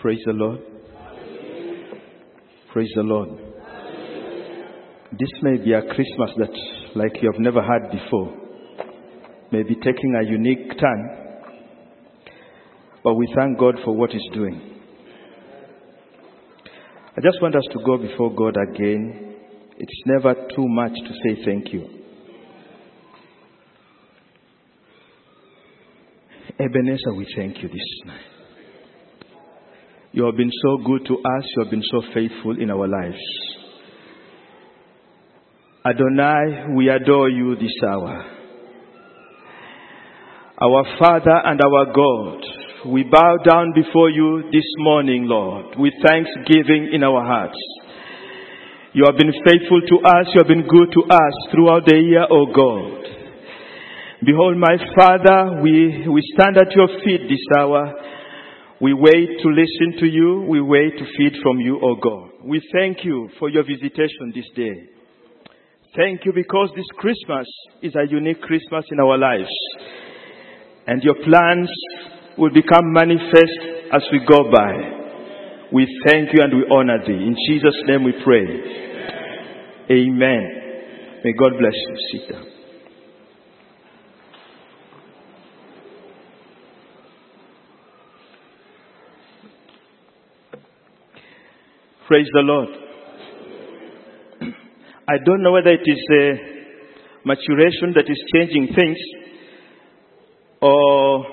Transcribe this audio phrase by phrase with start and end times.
[0.00, 0.60] Praise the Lord.
[2.72, 3.30] Praise the Lord.
[5.10, 6.52] This may be a Christmas that,
[6.94, 8.32] like you have never had before,
[9.50, 11.08] may be taking a unique turn.
[13.02, 14.60] But we thank God for what He's doing.
[17.16, 19.34] I just want us to go before God again.
[19.78, 21.88] It's never too much to say thank you.
[26.60, 28.37] Ebenezer, we thank you this night.
[30.12, 31.44] You have been so good to us.
[31.56, 33.20] You have been so faithful in our lives.
[35.84, 38.24] Adonai, we adore you this hour.
[40.60, 46.90] Our Father and our God, we bow down before you this morning, Lord, with thanksgiving
[46.92, 47.58] in our hearts.
[48.92, 50.26] You have been faithful to us.
[50.34, 52.98] You have been good to us throughout the year, O God.
[54.24, 57.94] Behold, my Father, we, we stand at your feet this hour.
[58.80, 60.46] We wait to listen to you.
[60.48, 62.30] We wait to feed from you, O God.
[62.44, 64.88] We thank you for your visitation this day.
[65.96, 67.46] Thank you because this Christmas
[67.82, 69.50] is a unique Christmas in our lives.
[70.86, 71.68] And your plans
[72.38, 73.58] will become manifest
[73.92, 74.98] as we go by.
[75.72, 77.12] We thank you and we honor thee.
[77.12, 78.46] In Jesus' name we pray.
[79.90, 81.22] Amen.
[81.24, 81.96] May God bless you.
[82.12, 82.57] Sit down.
[92.08, 92.68] Praise the Lord.
[95.06, 98.96] I don't know whether it is a maturation that is changing things
[100.62, 101.26] or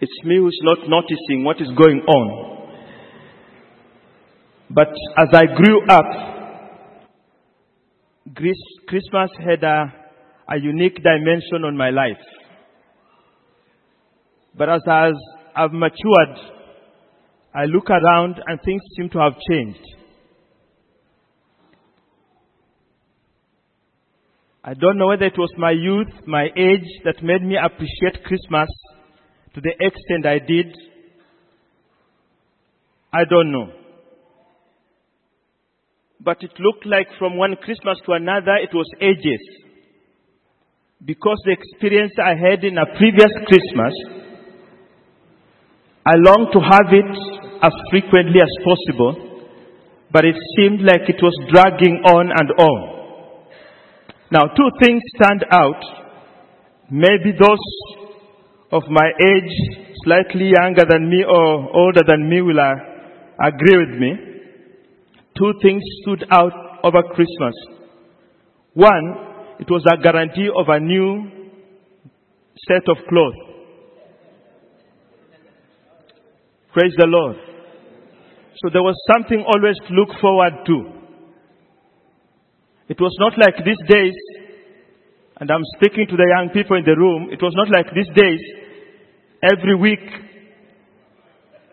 [0.00, 2.70] it's me who's not noticing what is going on.
[4.68, 6.04] But as I grew up,
[8.88, 9.94] Christmas had a,
[10.48, 12.16] a unique dimension on my life.
[14.56, 14.80] But as
[15.54, 16.57] I've matured,
[17.54, 19.84] I look around and things seem to have changed.
[24.62, 28.68] I don't know whether it was my youth, my age that made me appreciate Christmas
[29.54, 30.76] to the extent I did.
[33.12, 33.72] I don't know.
[36.20, 39.40] But it looked like from one Christmas to another it was ages.
[41.02, 43.94] Because the experience I had in a previous Christmas,
[46.08, 47.12] I longed to have it
[47.60, 49.12] as frequently as possible,
[50.10, 52.80] but it seemed like it was dragging on and on.
[54.32, 55.84] Now, two things stand out.
[56.90, 57.60] Maybe those
[58.72, 59.52] of my age,
[60.04, 62.60] slightly younger than me or older than me, will
[63.44, 64.12] agree with me.
[65.36, 66.52] Two things stood out
[66.84, 67.54] over Christmas.
[68.72, 69.12] One,
[69.60, 71.52] it was a guarantee of a new
[72.66, 73.47] set of clothes.
[76.78, 77.34] Praise the Lord.
[78.62, 80.78] So there was something always to look forward to.
[82.88, 84.14] It was not like these days,
[85.40, 88.06] and I'm speaking to the young people in the room, it was not like these
[88.14, 88.38] days,
[89.42, 90.06] every week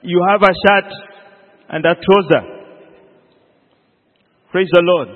[0.01, 0.91] you have a shirt
[1.69, 2.43] and a trouser.
[4.51, 5.09] Praise the Lord.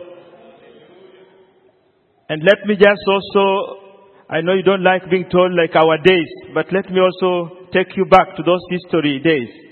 [2.29, 6.29] And let me just also, I know you don't like being told like our days,
[6.53, 9.68] but let me also take you back to those history days.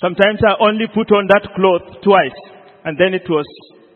[0.00, 2.40] Sometimes I only put on that cloth twice
[2.84, 3.46] and then it was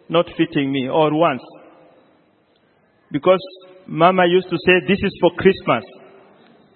[0.09, 1.43] not fitting me or once.
[3.11, 3.43] Because
[3.87, 5.84] mama used to say this is for Christmas.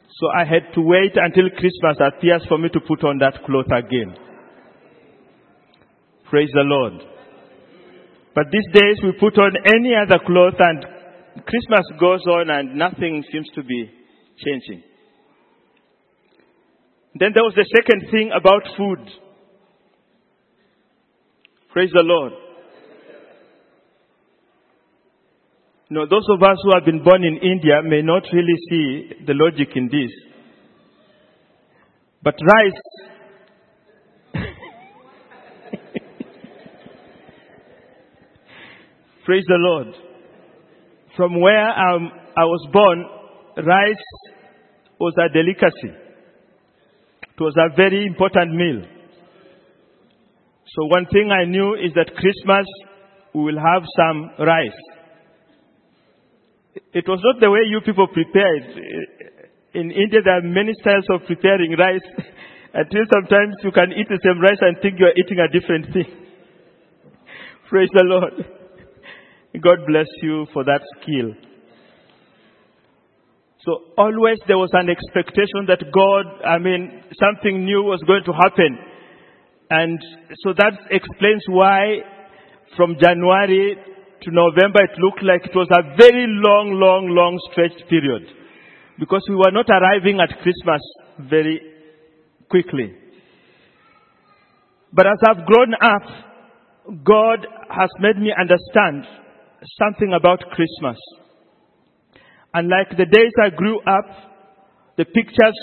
[0.09, 3.71] So I had to wait until Christmas appears for me to put on that cloth
[3.73, 4.17] again.
[6.29, 6.95] Praise the Lord.
[8.35, 10.85] But these days we put on any other cloth and
[11.47, 13.91] Christmas goes on and nothing seems to be
[14.39, 14.83] changing.
[17.15, 18.99] Then there was the second thing about food.
[21.73, 22.33] Praise the Lord.
[25.93, 29.35] No, those of us who have been born in India may not really see the
[29.35, 30.13] logic in this.
[32.23, 32.81] But rice,
[39.25, 39.89] praise the Lord.
[41.17, 43.05] From where um, I was born,
[43.67, 43.97] rice
[45.01, 46.10] was a delicacy.
[47.41, 48.85] It was a very important meal.
[50.77, 52.67] So one thing I knew is that Christmas
[53.33, 54.81] we will have some rice.
[56.93, 59.41] It was not the way you people prepare it.
[59.73, 62.05] In India there are many styles of preparing rice
[62.75, 65.95] until sometimes you can eat the same rice and think you are eating a different
[65.95, 66.13] thing.
[67.71, 68.35] Praise the Lord.
[69.65, 71.50] God bless you for that skill.
[73.65, 78.33] So always there was an expectation that God, I mean, something new was going to
[78.33, 78.79] happen.
[79.69, 79.99] And
[80.43, 82.01] so that explains why
[82.77, 83.77] from January
[84.23, 88.23] to November it looked like it was a very long, long, long stretched period.
[88.99, 90.81] Because we were not arriving at Christmas
[91.29, 91.61] very
[92.49, 92.97] quickly.
[94.93, 99.05] But as I've grown up, God has made me understand
[99.79, 100.99] something about Christmas.
[102.53, 104.07] And like the days I grew up,
[104.97, 105.59] the pictures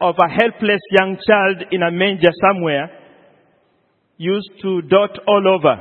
[0.00, 2.90] of a helpless young child in a manger somewhere
[4.16, 5.76] used to dot all over.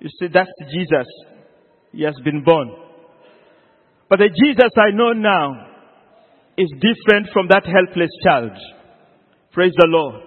[0.00, 1.06] You see, that's Jesus.
[1.92, 2.70] He has been born.
[4.08, 5.68] But the Jesus I know now
[6.58, 8.50] is different from that helpless child.
[9.52, 10.22] Praise the Lord.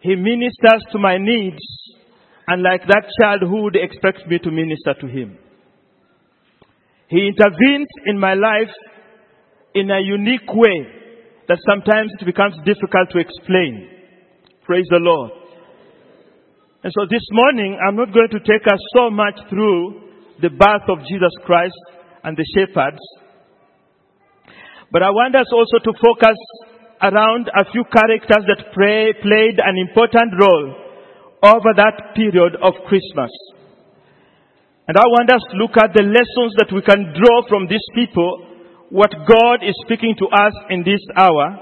[0.00, 1.62] He ministers to my needs,
[2.46, 5.38] and like that child who would expect me to minister to him.
[7.08, 8.72] He intervenes in my life
[9.74, 10.86] in a unique way
[11.48, 13.88] that sometimes it becomes difficult to explain.
[14.64, 15.30] Praise the Lord.
[16.82, 20.04] And so this morning, I'm not going to take us so much through
[20.40, 21.76] the birth of Jesus Christ
[22.24, 23.00] and the shepherds,
[24.90, 26.38] but I want us also to focus
[27.02, 30.84] around a few characters that played an important role
[31.42, 33.30] over that period of Christmas.
[34.86, 37.84] And I want us to look at the lessons that we can draw from these
[37.94, 38.44] people,
[38.90, 41.56] what God is speaking to us in this hour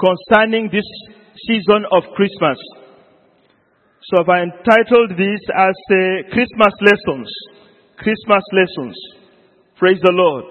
[0.00, 0.88] concerning this
[1.44, 2.56] season of Christmas.
[4.08, 7.28] So I've entitled this as uh, Christmas Lessons.
[8.00, 8.96] Christmas Lessons.
[9.76, 10.44] Praise the Lord.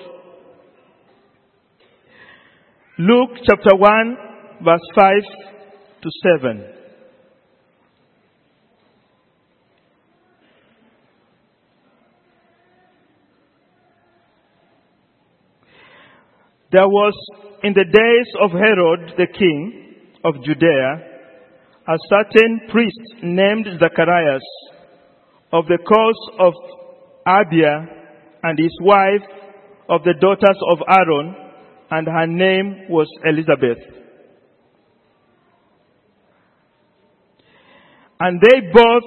[3.00, 4.18] Luke chapter 1
[4.64, 5.14] verse 5
[6.04, 6.10] to
[6.42, 6.73] 7.
[16.74, 17.14] There was
[17.62, 19.94] in the days of Herod the king
[20.26, 21.14] of Judea
[21.88, 24.42] a certain priest named Zacharias
[25.52, 26.54] of the course of
[27.28, 27.86] Abia
[28.42, 29.22] and his wife
[29.88, 31.36] of the daughters of Aaron
[31.92, 33.78] and her name was Elizabeth.
[38.20, 39.04] And they both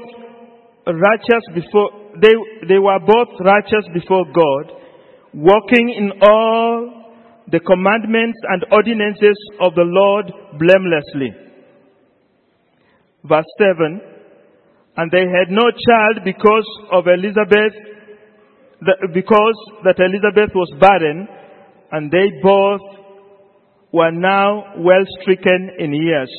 [0.87, 1.91] righteous before,
[2.23, 4.73] they, they were both righteous before God,
[5.35, 6.96] walking in all
[7.51, 10.27] the commandments and ordinances of the Lord
[10.59, 11.31] blamelessly.
[13.25, 14.01] Verse 7
[14.97, 17.75] And they had no child because of Elizabeth,
[19.15, 21.29] because that Elizabeth was barren,
[21.93, 22.81] and they both
[23.93, 26.31] were now well stricken in years.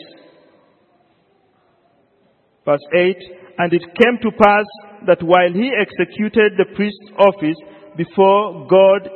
[2.66, 3.16] Verse 8
[3.60, 4.66] And it came to pass
[5.08, 7.56] that while he executed the priest's office
[7.96, 9.10] before God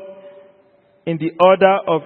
[1.06, 2.01] in the order of,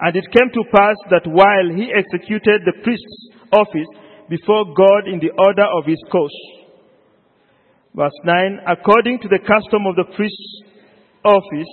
[0.00, 3.88] and it came to pass that while he executed the priest's office
[4.28, 6.34] before God in the order of his course.
[7.94, 10.62] Verse 9, according to the custom of the priest's
[11.24, 11.72] office,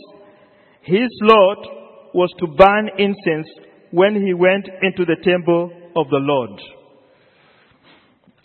[0.83, 3.47] his lot was to burn incense
[3.91, 6.61] when he went into the temple of the Lord.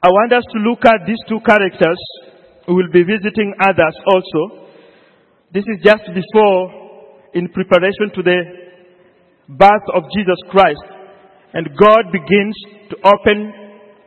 [0.02, 1.98] I want us to look at these two characters.
[2.68, 4.66] We will be visiting others also.
[5.52, 6.85] This is just before
[7.36, 8.40] in preparation to the
[9.48, 10.80] birth of Jesus Christ.
[11.52, 12.56] And God begins
[12.90, 13.52] to open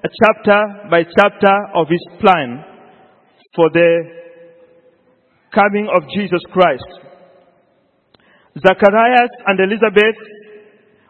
[0.02, 2.66] a chapter by chapter of His plan
[3.56, 3.92] for the
[5.54, 6.90] coming of Jesus Christ.
[8.58, 10.20] Zacharias and Elizabeth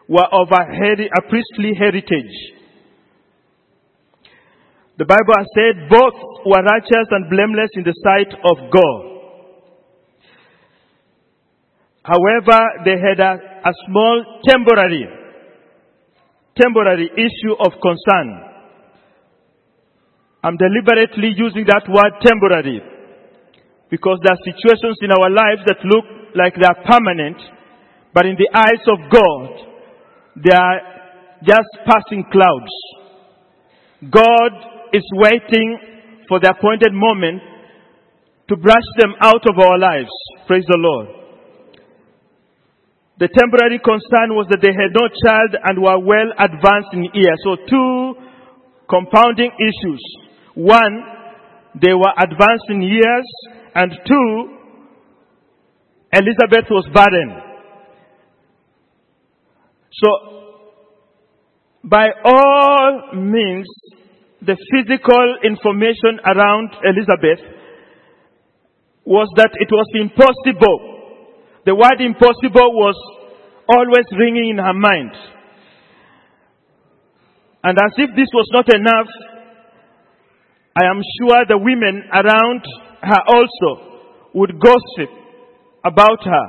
[0.08, 2.36] were of a, heri- a priestly heritage.
[4.98, 9.09] The Bible has said both were righteous and blameless in the sight of God.
[12.10, 15.06] However, they had a, a small temporary,
[16.58, 18.50] temporary issue of concern.
[20.42, 22.82] I'm deliberately using that word temporary
[23.90, 27.36] because there are situations in our lives that look like they are permanent,
[28.12, 29.48] but in the eyes of God,
[30.34, 30.80] they are
[31.46, 32.74] just passing clouds.
[34.10, 34.52] God
[34.92, 35.78] is waiting
[36.26, 37.40] for the appointed moment
[38.48, 40.10] to brush them out of our lives.
[40.48, 41.19] Praise the Lord.
[43.20, 47.36] The temporary concern was that they had no child and were well advanced in years.
[47.44, 48.16] So two
[48.88, 50.00] compounding issues.
[50.54, 51.04] One,
[51.76, 53.28] they were advanced in years
[53.74, 54.56] and two,
[56.16, 57.30] Elizabeth was barren.
[59.92, 60.08] So,
[61.84, 63.68] by all means,
[64.40, 67.44] the physical information around Elizabeth
[69.04, 70.99] was that it was impossible
[71.66, 72.96] the word impossible was
[73.68, 75.12] always ringing in her mind.
[77.62, 79.08] And as if this was not enough,
[80.74, 82.62] I am sure the women around
[83.02, 85.10] her also would gossip
[85.84, 86.46] about her.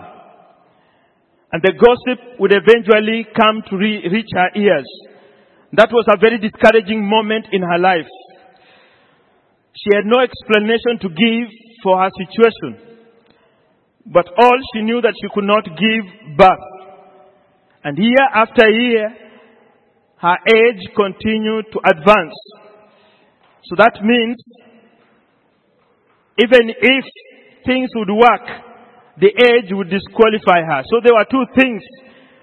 [1.52, 4.88] And the gossip would eventually come to re- reach her ears.
[5.74, 8.08] That was a very discouraging moment in her life.
[9.76, 11.48] She had no explanation to give
[11.84, 12.91] for her situation.
[14.06, 16.68] But all she knew that she could not give birth.
[17.84, 19.10] And year after year,
[20.18, 22.36] her age continued to advance.
[23.66, 24.38] So that means
[26.38, 27.06] even if
[27.66, 28.46] things would work,
[29.20, 30.84] the age would disqualify her.
[30.90, 31.84] So there were two things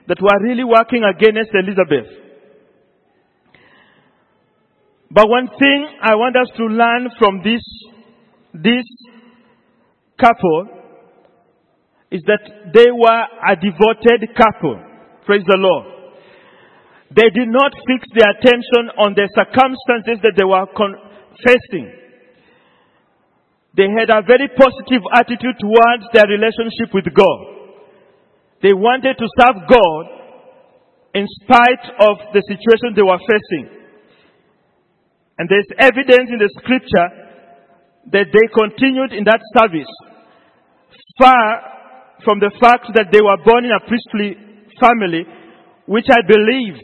[0.06, 2.06] that were really working against Elizabeth.
[5.10, 7.62] But one thing I want us to learn from this,
[8.52, 8.84] this
[10.20, 10.77] couple
[12.10, 14.80] is that they were a devoted couple.
[15.26, 15.86] Praise the Lord.
[17.12, 20.64] They did not fix their attention on the circumstances that they were
[21.44, 21.88] facing.
[23.76, 27.38] They had a very positive attitude towards their relationship with God.
[28.60, 30.04] They wanted to serve God
[31.14, 33.68] in spite of the situation they were facing.
[35.38, 37.08] And there's evidence in the scripture
[38.10, 39.88] that they continued in that service
[41.18, 41.77] far
[42.24, 44.36] from the fact that they were born in a priestly
[44.80, 45.26] family,
[45.86, 46.76] which I believe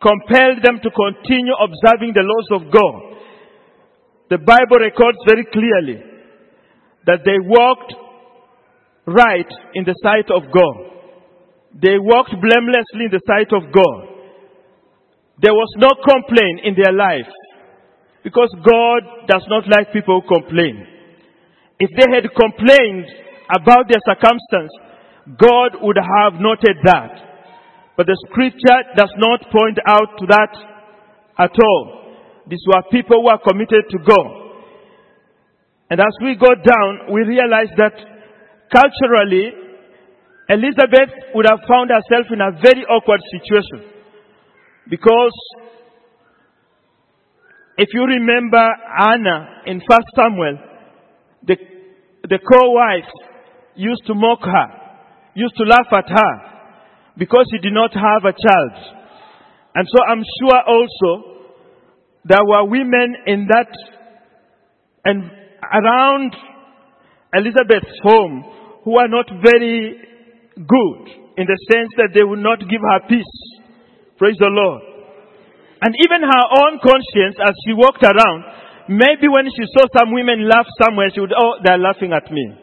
[0.00, 3.10] compelled them to continue observing the laws of God.
[4.30, 6.00] The Bible records very clearly
[7.06, 7.94] that they walked
[9.06, 10.90] right in the sight of God.
[11.74, 14.10] They walked blamelessly in the sight of God.
[15.42, 17.30] There was no complaint in their life
[18.22, 20.86] because God does not like people who complain.
[21.80, 23.08] If they had complained
[23.48, 24.70] about their circumstance,
[25.40, 27.30] God would have noted that.
[27.96, 30.52] But the scripture does not point out to that
[31.38, 32.14] at all.
[32.46, 34.28] These were people who are committed to God.
[35.90, 37.96] And as we go down, we realize that
[38.72, 39.52] culturally,
[40.48, 43.90] Elizabeth would have found herself in a very awkward situation.
[44.88, 45.32] Because
[47.78, 48.60] if you remember
[48.98, 50.58] Anna in 1 Samuel,
[51.46, 51.56] the,
[52.30, 53.10] the co-wife
[53.74, 54.68] used to mock her,
[55.34, 56.32] used to laugh at her
[57.18, 58.74] because she did not have a child.
[59.74, 61.10] And so I'm sure also
[62.24, 63.68] there were women in that
[65.04, 65.30] and
[65.72, 66.34] around
[67.34, 68.44] Elizabeth's home
[68.84, 69.96] who are not very
[70.56, 71.02] good
[71.36, 73.34] in the sense that they would not give her peace.
[74.18, 74.82] Praise the Lord.
[75.82, 78.59] And even her own conscience as she walked around,
[78.90, 82.58] maybe when she saw some women laugh somewhere, she would, oh, they're laughing at me.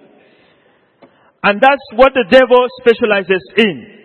[1.43, 3.97] And that's what the devil specializes in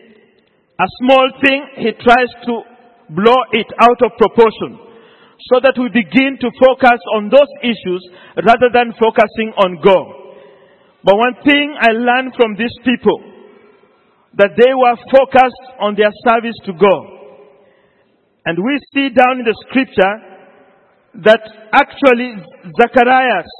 [0.82, 2.54] a small thing, he tries to
[3.10, 4.80] blow it out of proportion
[5.52, 8.02] so that we begin to focus on those issues
[8.40, 10.06] rather than focusing on God.
[11.04, 13.20] But one thing I learned from these people,
[14.38, 17.04] that they were focused on their service to God.
[18.46, 20.31] And we see down in the scripture
[21.20, 21.42] that
[21.72, 22.40] actually
[22.80, 23.50] Zacharias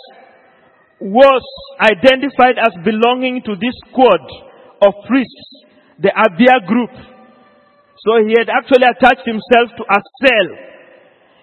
[1.01, 1.45] was
[1.83, 4.25] identified as belonging to this squad
[4.87, 5.63] of priests
[6.03, 6.91] the Abia group.
[8.03, 10.49] So he had actually attached himself to a cell.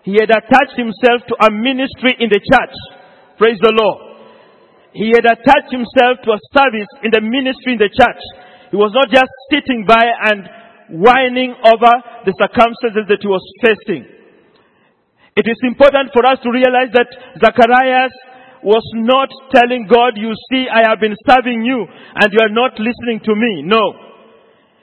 [0.04, 2.76] He had attached himself to a ministry in the church.
[3.38, 4.20] Praise the Lord.
[4.92, 8.20] He had attached himself to a service in the ministry in the church.
[8.72, 10.44] He was not just sitting by and
[11.00, 11.94] whining over
[12.26, 14.19] the circumstances that he was facing.
[15.40, 17.08] It is important for us to realize that
[17.40, 18.12] Zacharias
[18.60, 22.76] was not telling God, you see, I have been serving you and you are not
[22.76, 23.64] listening to me.
[23.64, 23.80] No.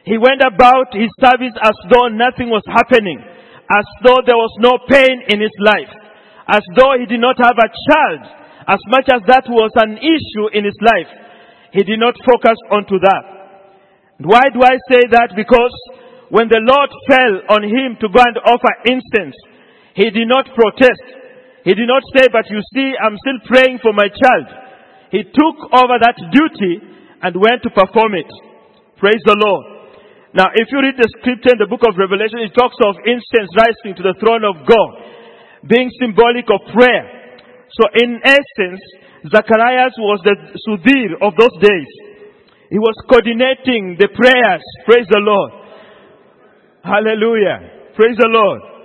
[0.08, 3.20] He went about his service as though nothing was happening,
[3.68, 5.92] as though there was no pain in his life,
[6.48, 8.22] as though he did not have a child,
[8.64, 11.10] as much as that was an issue in his life.
[11.76, 13.24] He did not focus onto that.
[14.24, 15.36] Why do I say that?
[15.36, 15.74] Because
[16.30, 19.36] when the Lord fell on him to go and offer incense,
[19.96, 21.00] he did not protest.
[21.64, 24.46] He did not say, but you see, I'm still praying for my child.
[25.10, 26.84] He took over that duty
[27.24, 28.28] and went to perform it.
[29.00, 29.64] Praise the Lord.
[30.36, 33.48] Now, if you read the scripture in the book of Revelation, it talks of incense
[33.56, 34.90] rising to the throne of God,
[35.64, 37.32] being symbolic of prayer.
[37.72, 38.84] So in essence,
[39.32, 41.90] Zacharias was the Sudhir of those days.
[42.68, 44.60] He was coordinating the prayers.
[44.84, 45.50] Praise the Lord.
[46.84, 47.96] Hallelujah.
[47.96, 48.75] Praise the Lord.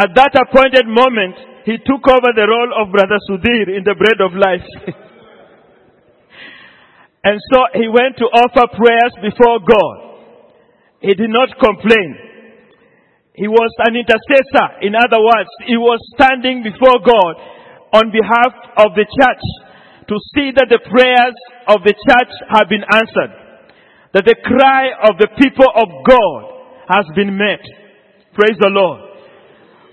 [0.00, 1.36] At that appointed moment,
[1.68, 4.96] he took over the role of Brother Sudhir in the bread of life.
[7.22, 10.24] And so he went to offer prayers before God.
[11.04, 12.16] He did not complain.
[13.36, 14.80] He was an intercessor.
[14.80, 17.34] In other words, he was standing before God
[17.92, 18.52] on behalf
[18.88, 19.44] of the church
[20.08, 21.36] to see that the prayers
[21.68, 23.32] of the church have been answered.
[24.16, 26.40] That the cry of the people of God
[26.88, 27.60] has been met.
[28.32, 29.09] Praise the Lord.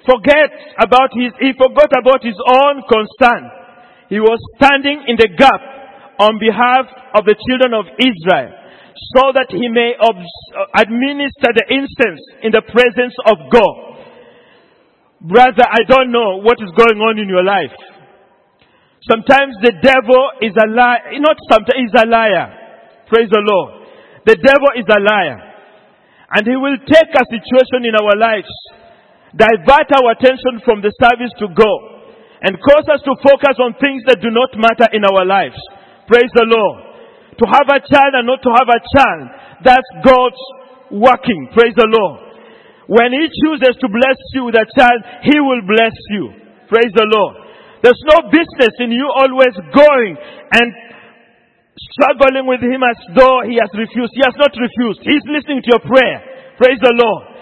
[0.07, 3.51] Forget about his, he forgot about his own concern.
[4.07, 5.59] He was standing in the gap
[6.23, 8.55] on behalf of the children of Israel
[9.19, 10.15] so that he may uh,
[10.79, 13.75] administer the incense in the presence of God.
[15.21, 17.75] Brother, I don't know what is going on in your life.
[19.05, 22.47] Sometimes the devil is a liar, not sometimes, he's a liar.
[23.07, 23.87] Praise the Lord.
[24.25, 25.39] The devil is a liar.
[26.31, 28.51] And he will take a situation in our lives
[29.37, 31.71] divert our attention from the service to go
[32.41, 35.57] and cause us to focus on things that do not matter in our lives.
[36.09, 36.77] Praise the Lord.
[37.37, 39.25] To have a child and not to have a child,
[39.61, 40.41] that's God's
[40.89, 41.53] working.
[41.53, 42.27] Praise the Lord.
[42.89, 46.33] When He chooses to bless you with a child, He will bless you.
[46.69, 47.45] Praise the Lord.
[47.85, 50.67] There's no business in you always going and
[51.93, 54.17] struggling with Him as though He has refused.
[54.17, 55.05] He has not refused.
[55.05, 56.57] He's listening to your prayer.
[56.57, 57.36] Praise the Lord.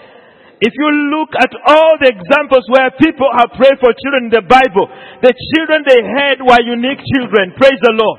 [0.56, 4.46] If you look at all the examples where people have prayed for children in the
[4.48, 4.88] Bible,
[5.20, 7.52] the children they had were unique children.
[7.60, 8.18] Praise the Lord.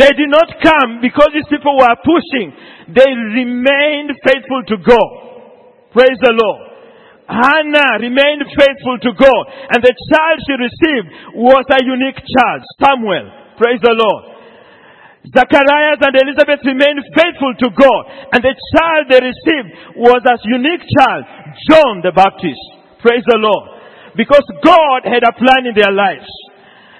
[0.00, 2.52] They did not come because these people were pushing.
[2.92, 5.10] They remained faithful to God.
[5.92, 6.60] Praise the Lord.
[7.28, 9.42] Hannah remained faithful to God.
[9.72, 13.26] And the child she received was a unique child, Samuel.
[13.58, 14.36] Praise the Lord.
[15.26, 18.02] Zacharias and Elizabeth remained faithful to God.
[18.30, 21.24] And the child they received was a unique child,
[21.68, 22.60] John the Baptist.
[23.00, 23.76] Praise the Lord.
[24.16, 26.28] Because God had a plan in their lives.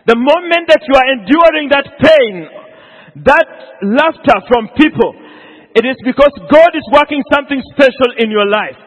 [0.06, 2.34] The moment that you are enduring that pain,
[3.26, 3.48] that
[3.82, 5.16] laughter from people,
[5.74, 8.78] it is because God is working something special in your life.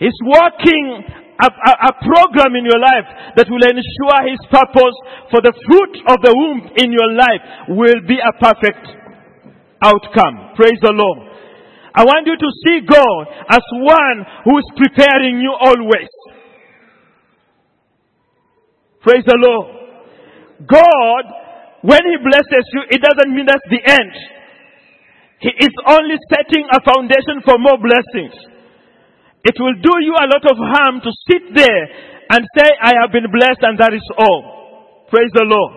[0.00, 1.04] He's working
[1.38, 3.06] a, a, a, program in your life
[3.38, 4.96] that will ensure His purpose
[5.30, 8.82] for the fruit of the womb in your life will be a perfect
[9.82, 10.58] outcome.
[10.58, 11.27] Praise the Lord.
[11.98, 16.06] I want you to see God as one who is preparing you always.
[19.02, 19.66] Praise the Lord.
[20.62, 21.24] God,
[21.82, 24.14] when He blesses you, it doesn't mean that's the end.
[25.42, 28.46] He is only setting a foundation for more blessings.
[29.42, 31.82] It will do you a lot of harm to sit there
[32.30, 35.06] and say, I have been blessed and that is all.
[35.10, 35.72] Praise the Lord.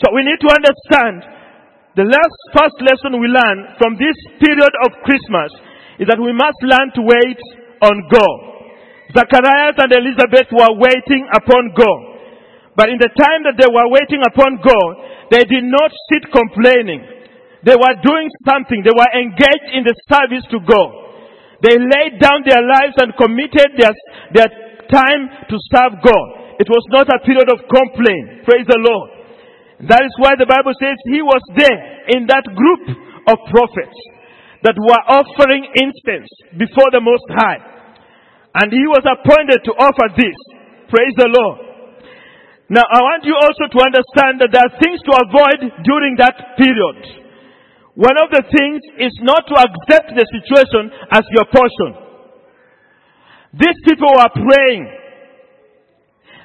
[0.00, 1.37] So we need to understand
[1.98, 5.50] the last first lesson we learn from this period of Christmas
[5.98, 7.42] is that we must learn to wait
[7.82, 8.38] on God.
[9.18, 12.00] Zacharias and Elizabeth were waiting upon God.
[12.78, 14.92] But in the time that they were waiting upon God,
[15.34, 17.02] they did not sit complaining.
[17.66, 18.86] They were doing something.
[18.86, 20.90] They were engaged in the service to God.
[21.66, 23.90] They laid down their lives and committed their,
[24.38, 24.50] their
[24.86, 26.26] time to serve God.
[26.62, 28.46] It was not a period of complaint.
[28.46, 29.17] Praise the Lord.
[29.86, 32.82] That is why the Bible says he was there in that group
[33.30, 33.98] of prophets
[34.66, 36.26] that were offering incense
[36.58, 37.62] before the Most High.
[38.58, 40.34] And he was appointed to offer this.
[40.90, 41.58] Praise the Lord.
[42.74, 46.58] Now I want you also to understand that there are things to avoid during that
[46.58, 46.98] period.
[47.94, 51.90] One of the things is not to accept the situation as your portion.
[53.54, 54.84] These people were praying.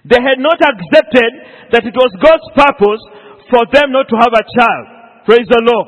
[0.06, 1.32] They had not accepted
[1.74, 3.04] that it was God's purpose
[3.54, 4.86] for them not to have a child.
[5.30, 5.88] Praise the Lord.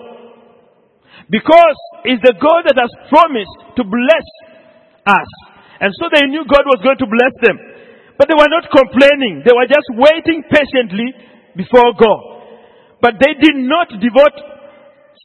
[1.33, 4.27] Because it's the God that has promised to bless
[5.09, 5.31] us.
[5.81, 7.57] And so they knew God was going to bless them.
[8.21, 9.41] But they were not complaining.
[9.41, 11.09] They were just waiting patiently
[11.57, 12.21] before God.
[13.01, 14.37] But they did not devote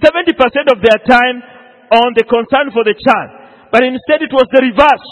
[0.00, 1.44] 70% of their time
[1.92, 3.30] on the concern for the child.
[3.68, 5.08] But instead it was the reverse.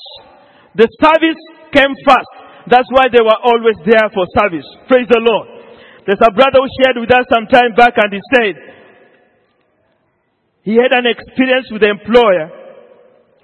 [0.75, 1.39] The service
[1.77, 2.33] came first.
[2.67, 4.67] That's why they were always there for service.
[4.89, 5.58] Praise the Lord.
[6.09, 8.57] There's a brother who shared with us some time back and he said
[10.65, 12.49] he had an experience with the employer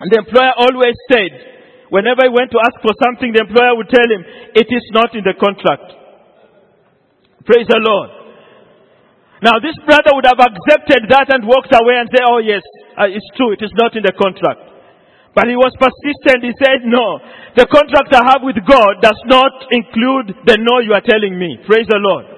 [0.00, 3.92] and the employer always said whenever he went to ask for something the employer would
[3.92, 4.24] tell him
[4.56, 5.92] it is not in the contract.
[7.44, 8.08] Praise the Lord.
[9.44, 12.64] Now this brother would have accepted that and walked away and say, oh yes,
[12.96, 14.72] uh, it's true, it is not in the contract.
[15.36, 16.48] But he was persistent.
[16.48, 17.20] He said, no,
[17.60, 21.60] the contract I have with God does not include the no you are telling me.
[21.68, 22.33] Praise the Lord.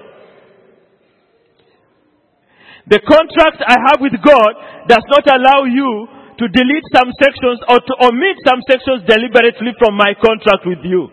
[2.87, 4.51] The contract I have with God
[4.87, 6.07] does not allow you
[6.39, 11.09] to delete some sections or to omit some sections deliberately from my contract with you.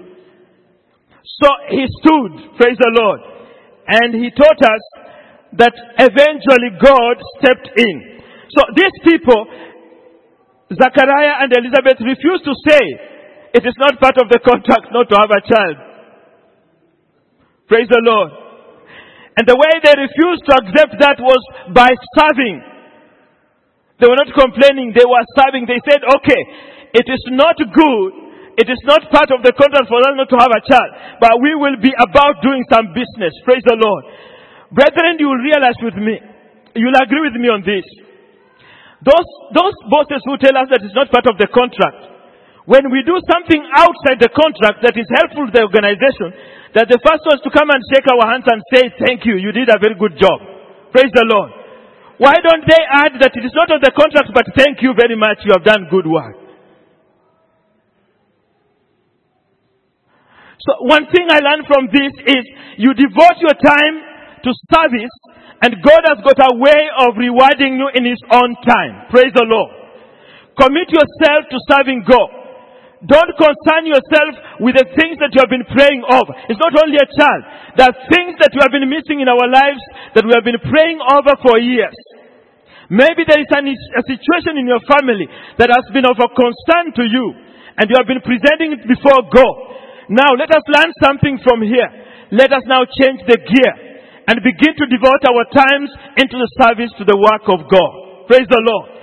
[1.43, 3.21] So he stood, praise the Lord,
[3.89, 4.85] and he taught us
[5.59, 7.97] that eventually God stepped in.
[8.55, 9.43] So these people,
[10.71, 12.83] Zachariah and Elizabeth refused to say,
[13.55, 15.77] it is not part of the contract not to have a child.
[17.67, 18.44] Praise the Lord.
[19.35, 21.43] And the way they refused to accept that was
[21.75, 22.63] by serving.
[23.99, 25.67] They were not complaining, they were serving.
[25.67, 26.43] They said, okay,
[26.95, 28.11] it is not good,
[28.59, 31.35] it is not part of the contract for us not to have a child, but
[31.43, 33.35] we will be about doing some business.
[33.43, 34.03] Praise the Lord.
[34.71, 36.19] Brethren, you will realize with me,
[36.79, 37.87] you'll agree with me on this.
[39.03, 42.15] Those, those bosses who tell us that it's not part of the contract,
[42.65, 46.33] when we do something outside the contract that is helpful to the organization,
[46.75, 49.55] that the first ones to come and shake our hands and say, thank you, you
[49.55, 50.43] did a very good job.
[50.91, 51.51] Praise the Lord.
[52.19, 55.15] Why don't they add that it is not on the contract, but thank you very
[55.15, 56.35] much, you have done good work.
[60.59, 62.43] So one thing I learned from this is
[62.79, 63.95] you devote your time
[64.43, 65.15] to service
[65.63, 69.07] and God has got a way of rewarding you in His own time.
[69.11, 69.71] Praise the Lord.
[70.59, 72.31] Commit yourself to serving God.
[73.05, 74.33] Don't concern yourself
[74.65, 76.33] with the things that you have been praying over.
[76.49, 77.43] It's not only a child.
[77.77, 79.83] There are things that we have been missing in our lives
[80.17, 81.93] that we have been praying over for years.
[82.89, 85.29] Maybe there is an, a situation in your family
[85.61, 87.27] that has been of a concern to you
[87.77, 89.57] and you have been presenting it before God.
[90.09, 91.89] Now let us learn something from here.
[92.33, 93.73] Let us now change the gear
[94.29, 97.93] and begin to devote our times into the service to the work of God.
[98.29, 98.94] Praise the Lord.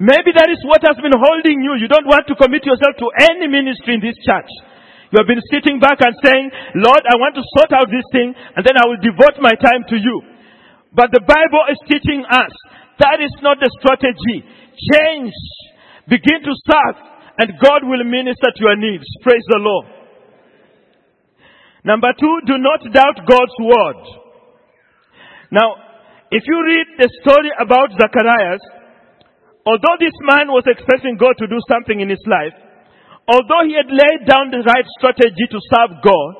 [0.00, 1.76] Maybe that is what has been holding you.
[1.76, 4.48] You don't want to commit yourself to any ministry in this church.
[5.12, 6.48] You have been sitting back and saying,
[6.80, 9.84] Lord, I want to sort out this thing and then I will devote my time
[9.92, 10.16] to you.
[10.96, 12.54] But the Bible is teaching us
[12.96, 14.40] that is not the strategy.
[14.96, 15.36] Change.
[16.08, 16.96] Begin to serve
[17.36, 19.04] and God will minister to your needs.
[19.20, 19.84] Praise the Lord.
[21.84, 24.00] Number two, do not doubt God's word.
[25.52, 25.76] Now,
[26.32, 28.64] if you read the story about Zacharias,
[29.66, 32.56] although this man was expecting God to do something in his life,
[33.28, 36.32] although he had laid down the right strategy to serve God,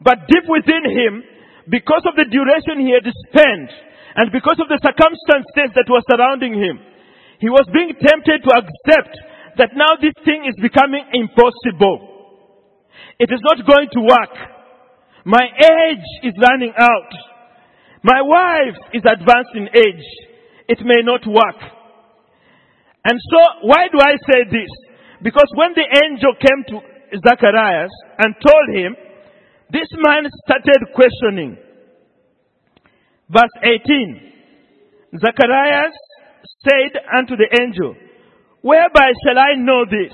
[0.00, 1.24] but deep within him,
[1.68, 3.70] because of the duration he had spent,
[4.16, 6.80] and because of the circumstances that were surrounding him,
[7.38, 9.12] he was being tempted to accept
[9.60, 12.16] that now this thing is becoming impossible.
[13.18, 14.34] It is not going to work.
[15.24, 17.12] My age is running out.
[18.02, 20.06] My wife is advanced in age.
[20.68, 21.75] It may not work.
[23.06, 24.70] And so, why do I say this?
[25.22, 26.76] Because when the angel came to
[27.22, 28.96] Zacharias and told him,
[29.70, 31.56] this man started questioning.
[33.30, 35.18] Verse 18.
[35.22, 35.94] Zacharias
[36.66, 37.94] said unto the angel,
[38.62, 40.12] Whereby shall I know this?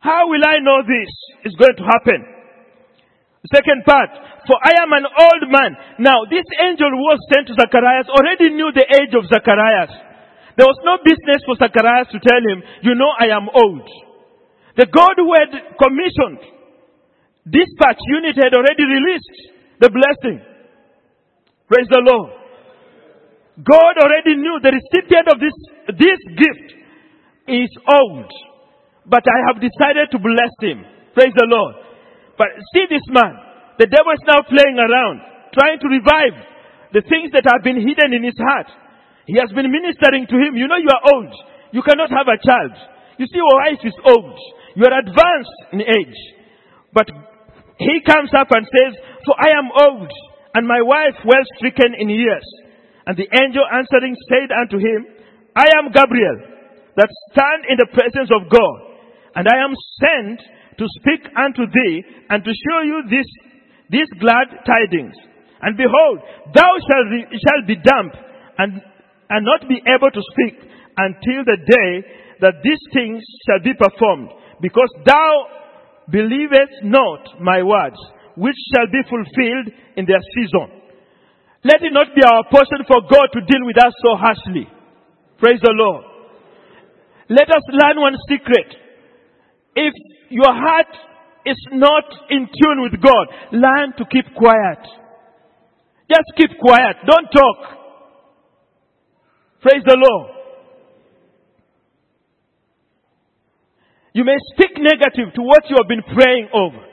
[0.00, 1.12] How will I know this
[1.44, 2.24] is going to happen?
[3.52, 4.08] Second part,
[4.48, 5.76] for I am an old man.
[5.98, 9.92] Now, this angel who was sent to Zacharias already knew the age of Zacharias.
[10.56, 13.86] There was no business for Zacharias to tell him, you know I am old.
[14.76, 16.42] The God who had commissioned
[17.46, 19.36] dispatch unit had already released
[19.80, 20.40] the blessing.
[21.68, 22.30] Praise the Lord.
[23.62, 25.54] God already knew the recipient of this,
[25.94, 26.68] this gift
[27.46, 28.30] is old.
[29.06, 30.82] But I have decided to bless him.
[31.14, 31.74] Praise the Lord.
[32.38, 33.36] But see this man.
[33.78, 36.34] The devil is now playing around, trying to revive
[36.94, 38.70] the things that have been hidden in his heart.
[39.26, 40.56] He has been ministering to him.
[40.56, 41.32] You know you are old.
[41.72, 42.72] You cannot have a child.
[43.18, 44.36] You see your wife is old.
[44.76, 46.20] You are advanced in age.
[46.92, 47.08] But
[47.78, 48.92] he comes up and says,
[49.24, 50.10] For I am old,
[50.54, 52.46] and my wife well stricken in years.
[53.06, 55.06] And the angel answering said unto him,
[55.56, 56.38] I am Gabriel,
[56.96, 58.78] that stand in the presence of God,
[59.34, 60.40] and I am sent
[60.78, 63.26] to speak unto thee, and to show you this,
[63.90, 65.14] these glad tidings.
[65.62, 66.18] And behold,
[66.54, 68.10] thou shalt, shalt be dumb,
[68.58, 68.82] and
[69.30, 70.60] and not be able to speak
[70.96, 71.92] until the day
[72.40, 75.46] that these things shall be performed, because thou
[76.10, 77.96] believest not my words,
[78.36, 80.82] which shall be fulfilled in their season.
[81.64, 84.68] Let it not be our portion for God to deal with us so harshly.
[85.38, 86.04] Praise the Lord.
[87.30, 88.68] Let us learn one secret.
[89.74, 89.94] If
[90.28, 90.92] your heart
[91.46, 94.84] is not in tune with God, learn to keep quiet.
[96.08, 96.96] Just keep quiet.
[97.06, 97.83] Don't talk.
[99.64, 100.28] Praise the Lord.
[104.12, 106.84] You may speak negative to what you have been praying over.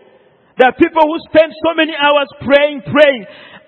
[0.56, 3.26] There are people who spend so many hours praying, praying,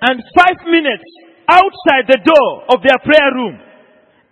[0.07, 1.03] and five minutes
[1.51, 3.59] outside the door of their prayer room,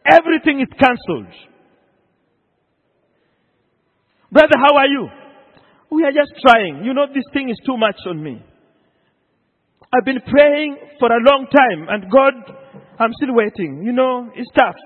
[0.09, 1.35] everything is cancelled.
[4.31, 5.09] Brother, how are you?
[5.91, 6.85] We are just trying.
[6.85, 8.41] You know, this thing is too much on me.
[9.93, 12.60] I've been praying for a long time, and God
[13.01, 13.81] I'm still waiting.
[13.81, 14.77] You know, it's tough.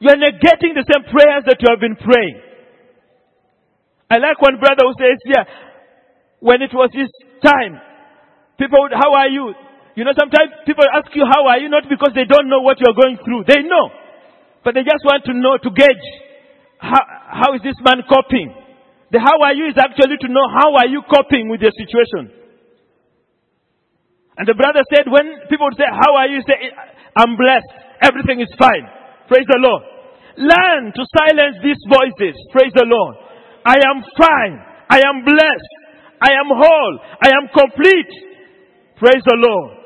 [0.00, 2.40] You are negating the same prayers that you have been praying.
[4.08, 5.44] I like one brother who says, yeah,
[6.40, 7.12] when it was his
[7.44, 7.76] time,
[8.56, 9.52] people would, how are you?
[10.00, 11.68] You know, sometimes people ask you, how are you?
[11.68, 13.44] Not because they don't know what you're going through.
[13.44, 13.92] They know.
[14.64, 16.08] But they just want to know, to gauge,
[16.78, 18.54] how, how is this man coping?
[19.10, 22.37] The how are you is actually to know how are you coping with your situation.
[24.38, 26.38] And the brother said, when people say, how are you?
[26.46, 26.70] Say,
[27.18, 27.66] I'm blessed.
[28.06, 28.86] Everything is fine.
[29.26, 29.82] Praise the Lord.
[30.38, 32.38] Learn to silence these voices.
[32.54, 33.18] Praise the Lord.
[33.66, 34.54] I am fine.
[34.86, 35.72] I am blessed.
[36.22, 36.94] I am whole.
[37.18, 38.12] I am complete.
[39.02, 39.82] Praise the Lord.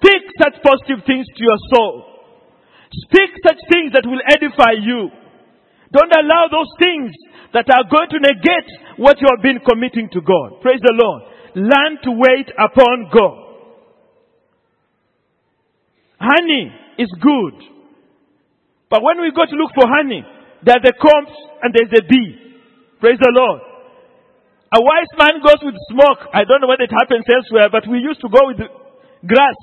[0.00, 1.94] Speak such positive things to your soul.
[3.12, 5.12] Speak such things that will edify you.
[5.92, 7.12] Don't allow those things
[7.52, 10.64] that are going to negate what you have been committing to God.
[10.64, 11.22] Praise the Lord.
[11.54, 13.45] Learn to wait upon God.
[16.20, 17.56] Honey is good.
[18.88, 20.24] But when we go to look for honey,
[20.64, 22.30] there's the combs and there's the bee.
[23.00, 23.60] Praise the Lord.
[24.72, 26.26] A wise man goes with smoke.
[26.32, 28.60] I don't know whether it happens elsewhere, but we used to go with
[29.26, 29.58] grass.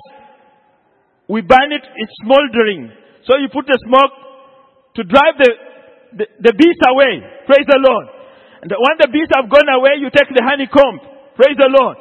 [1.27, 2.91] We burn it, it's smoldering.
[3.25, 4.13] So you put the smoke
[4.95, 5.51] to drive the
[6.17, 7.25] the, the bees away.
[7.49, 8.05] Praise the Lord.
[8.61, 11.01] And when the bees have gone away, you take the honeycomb.
[11.35, 11.97] Praise the Lord.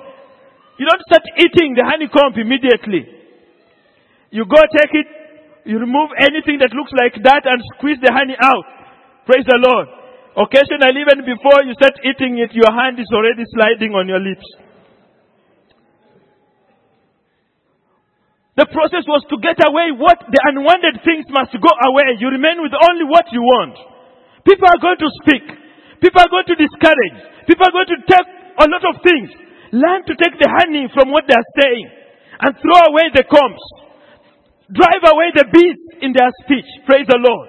[0.78, 3.08] You don't start eating the honeycomb immediately.
[4.32, 5.08] You go take it,
[5.68, 8.64] you remove anything that looks like that and squeeze the honey out.
[9.28, 9.86] Praise the Lord.
[10.32, 14.48] Occasionally, even before you start eating it, your hand is already sliding on your lips.
[18.56, 22.16] The process was to get away what the unwanted things must go away.
[22.16, 23.76] You remain with only what you want.
[24.48, 25.44] People are going to speak.
[26.00, 27.18] People are going to discourage.
[27.44, 28.28] People are going to take
[28.60, 29.28] a lot of things.
[29.72, 31.86] Learn to take the honey from what they are saying
[32.44, 33.64] and throw away the combs.
[34.72, 36.64] Drive away the beasts in their speech.
[36.88, 37.48] Praise the Lord.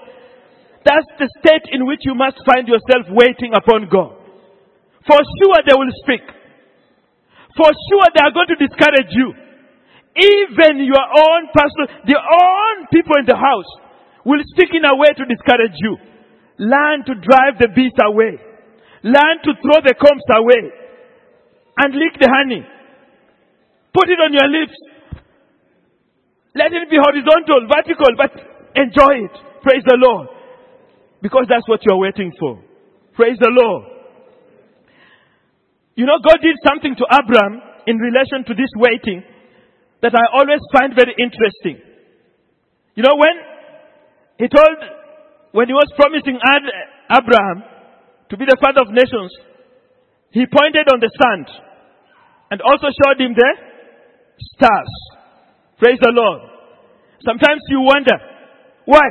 [0.84, 4.20] That's the state in which you must find yourself waiting upon God.
[5.08, 6.24] For sure they will speak.
[7.56, 9.32] For sure they are going to discourage you.
[10.20, 13.72] Even your own personal, the own people in the house
[14.28, 15.96] will speak in a way to discourage you.
[16.60, 18.36] Learn to drive the beast away.
[19.04, 20.64] Learn to throw the combs away.
[21.80, 22.62] And lick the honey.
[23.94, 24.76] Put it on your lips.
[26.56, 28.32] Let it be horizontal, vertical, but
[28.78, 29.36] enjoy it.
[29.64, 30.28] Praise the Lord.
[31.22, 32.62] Because that's what you're waiting for.
[33.16, 33.84] Praise the Lord.
[35.96, 39.24] You know, God did something to Abraham in relation to this waiting
[40.02, 41.80] that I always find very interesting.
[42.96, 43.36] You know, when
[44.38, 44.78] he told
[45.54, 46.66] when he was promising Ad,
[47.22, 47.64] Abraham
[48.30, 49.30] to be the father of nations,
[50.32, 51.48] he pointed on the sand
[52.50, 53.52] and also showed him the
[54.58, 54.92] stars.
[55.84, 56.48] Praise the Lord.
[57.28, 58.16] Sometimes you wonder,
[58.88, 59.04] why?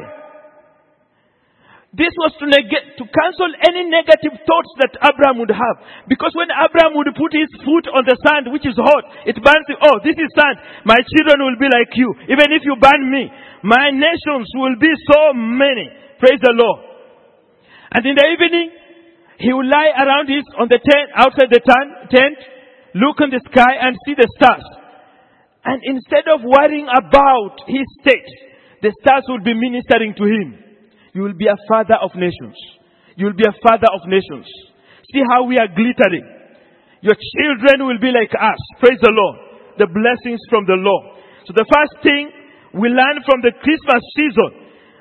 [1.93, 5.77] This was to negate, to cancel any negative thoughts that Abraham would have.
[6.09, 9.69] Because when Abraham would put his foot on the sand, which is hot, it burns.
[9.85, 10.89] Oh, this is sand.
[10.89, 12.09] My children will be like you.
[12.33, 13.29] Even if you burn me,
[13.61, 15.93] my nations will be so many.
[16.25, 16.89] Praise the Lord.
[17.93, 18.73] And in the evening,
[19.45, 22.39] he will lie around his, on the tent, outside the tent,
[22.97, 24.65] look in the sky and see the stars.
[25.65, 28.31] And instead of worrying about his state,
[28.83, 30.59] the stars will be ministering to him.
[31.15, 32.59] You will be a father of nations.
[33.15, 34.49] You will be a father of nations.
[35.13, 36.27] See how we are glittering.
[37.03, 38.61] Your children will be like us.
[38.81, 39.37] Praise the Lord.
[39.79, 41.23] The blessings from the Lord.
[41.47, 42.31] So the first thing
[42.75, 44.51] we learn from the Christmas season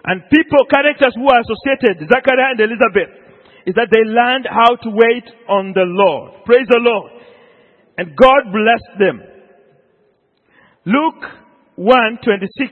[0.06, 3.12] and people, characters who are associated, Zachariah and Elizabeth,
[3.66, 6.46] is that they learned how to wait on the Lord.
[6.46, 7.12] Praise the Lord.
[7.98, 9.31] And God blessed them.
[10.86, 11.24] Luke
[11.76, 12.72] 1 26.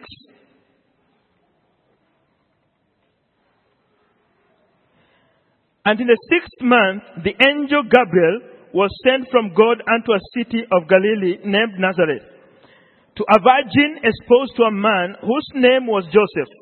[5.86, 8.42] And in the sixth month, the angel Gabriel
[8.74, 12.24] was sent from God unto a city of Galilee named Nazareth
[13.16, 16.54] to a virgin espoused to a man whose name was Joseph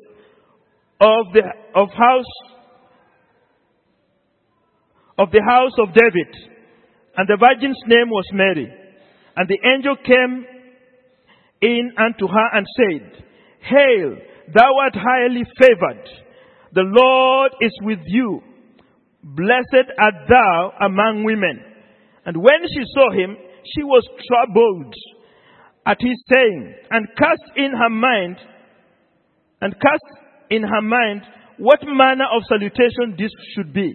[1.00, 2.34] of the of house
[5.18, 6.30] of the house of David,
[7.16, 8.72] and the virgin's name was Mary.
[9.36, 10.46] And the angel came
[11.60, 13.24] in unto her and said,
[13.60, 14.16] Hail,
[14.54, 16.08] thou art highly favored.
[16.72, 18.42] The Lord is with you.
[19.22, 21.60] Blessed art thou among women.
[22.24, 23.36] And when she saw him,
[23.74, 24.94] she was troubled
[25.86, 28.36] at his saying, and cast in her mind,
[29.60, 30.04] and cast
[30.50, 31.22] in her mind
[31.56, 33.94] what manner of salutation this should be.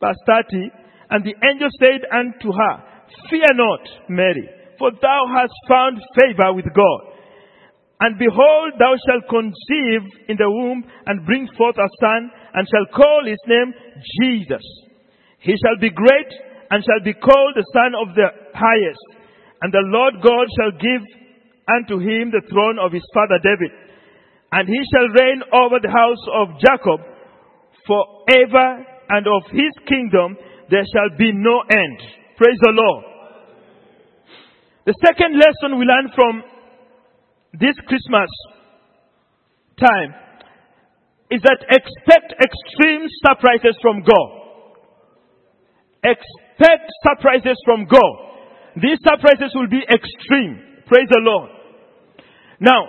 [0.00, 0.70] Verse 30,
[1.10, 2.84] and the angel said unto her,
[3.28, 4.48] Fear not, Mary,
[4.80, 7.00] for thou hast found favor with God.
[8.00, 12.88] And behold, thou shalt conceive in the womb and bring forth a son, and shall
[12.96, 13.76] call his name
[14.24, 14.64] Jesus.
[15.44, 16.32] He shall be great
[16.72, 19.04] and shall be called the Son of the Highest.
[19.60, 21.04] And the Lord God shall give
[21.68, 23.70] unto him the throne of his father David.
[24.52, 27.04] And he shall reign over the house of Jacob
[27.86, 30.36] forever, and of his kingdom
[30.70, 31.98] there shall be no end.
[32.36, 33.09] Praise the Lord.
[34.86, 36.42] The second lesson we learn from
[37.52, 38.30] this Christmas
[39.78, 40.14] time
[41.30, 44.28] is that expect extreme surprises from God.
[46.02, 48.14] Expect surprises from God.
[48.76, 50.84] These surprises will be extreme.
[50.86, 51.50] Praise the Lord.
[52.58, 52.82] Now,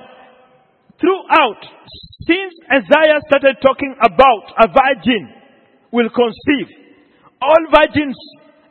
[1.00, 1.62] throughout,
[2.26, 5.28] since Isaiah started talking about a virgin
[5.92, 6.68] will conceive,
[7.42, 8.16] all virgins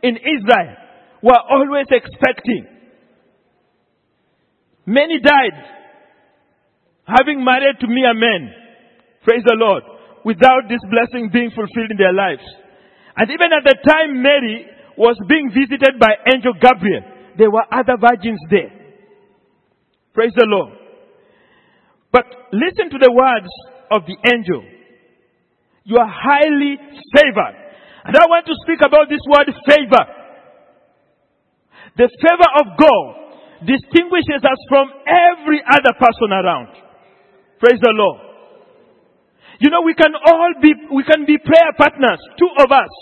[0.02, 0.76] in Israel
[1.22, 2.69] were always expecting.
[4.90, 5.54] Many died
[7.06, 8.50] having married to mere men.
[9.22, 9.84] Praise the Lord.
[10.24, 12.42] Without this blessing being fulfilled in their lives.
[13.16, 14.66] And even at the time Mary
[14.98, 17.06] was being visited by angel Gabriel,
[17.38, 18.74] there were other virgins there.
[20.12, 20.74] Praise the Lord.
[22.10, 23.50] But listen to the words
[23.94, 24.64] of the angel.
[25.84, 26.74] You are highly
[27.14, 27.56] favored.
[28.04, 30.04] And I want to speak about this word favor.
[31.96, 33.19] The favor of God
[33.66, 36.72] distinguishes us from every other person around.
[37.60, 38.30] Praise the Lord.
[39.60, 42.92] You know, we can all be, we can be prayer partners, two of us.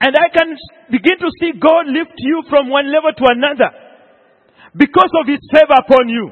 [0.00, 0.52] And I can
[0.92, 3.72] begin to see God lift you from one level to another
[4.76, 6.28] because of His favor upon you.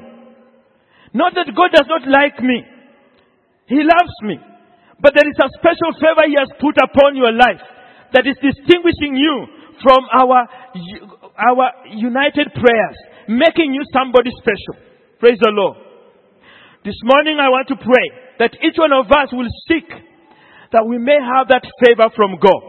[1.13, 2.61] Not that God does not like me.
[3.65, 4.37] He loves me.
[5.01, 7.65] But there is a special favor He has put upon your life
[8.13, 9.49] that is distinguishing you
[9.81, 10.45] from our,
[11.37, 14.77] our united prayers, making you somebody special.
[15.19, 15.77] Praise the Lord.
[16.85, 18.07] This morning I want to pray
[18.39, 19.87] that each one of us will seek
[20.73, 22.61] that we may have that favor from God.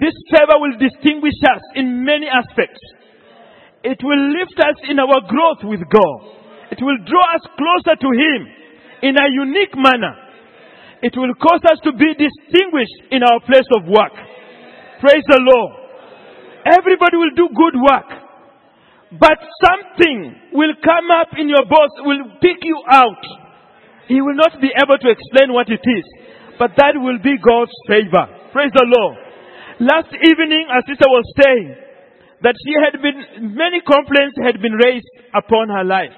[0.00, 2.80] This favor will distinguish us in many aspects.
[3.84, 6.18] It will lift us in our growth with God.
[6.74, 8.40] It will draw us closer to Him
[9.06, 10.26] in a unique manner.
[11.00, 14.12] It will cause us to be distinguished in our place of work.
[15.00, 15.85] Praise the Lord.
[16.66, 18.10] Everybody will do good work.
[19.14, 23.22] But something will come up in your boss, will pick you out.
[24.08, 26.06] He will not be able to explain what it is.
[26.58, 28.26] But that will be God's favor.
[28.50, 29.14] Praise the Lord.
[29.78, 31.76] Last evening, our sister was saying
[32.42, 36.14] that she had been, many complaints had been raised upon her life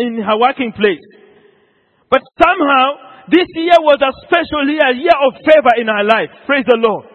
[0.00, 1.02] in her working place.
[2.08, 6.30] But somehow, this year was a special year, a year of favor in her life.
[6.46, 7.13] Praise the Lord.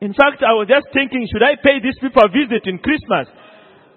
[0.00, 3.26] In fact, I was just thinking, should I pay these people a visit in Christmas?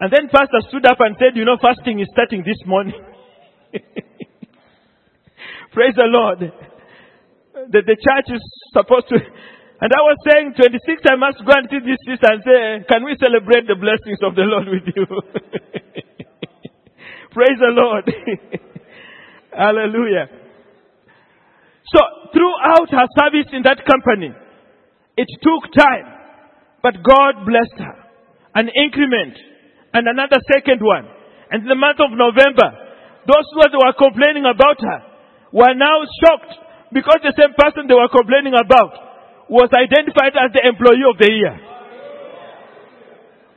[0.02, 2.98] And then pastor stood up and said, you know, fasting is starting this morning.
[5.74, 6.40] Praise the Lord.
[6.42, 8.42] The, the church is
[8.74, 12.42] supposed to, and I was saying 26, I must go and see this sister and
[12.42, 15.06] say, can we celebrate the blessings of the Lord with you?
[17.32, 18.10] Praise the Lord.
[19.54, 20.34] Hallelujah.
[21.94, 22.02] So
[22.34, 24.34] throughout her service in that company,
[25.17, 26.08] it took time,
[26.82, 27.97] but God blessed her.
[28.56, 29.38] An increment,
[29.93, 31.08] and another second one.
[31.52, 32.67] And in the month of November,
[33.28, 35.00] those who were complaining about her
[35.52, 36.56] were now shocked
[36.91, 41.32] because the same person they were complaining about was identified as the employee of the
[41.32, 41.56] year.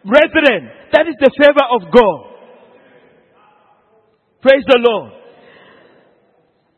[0.05, 2.35] Brethren, that is the favor of God.
[4.43, 5.12] Praise the Lord.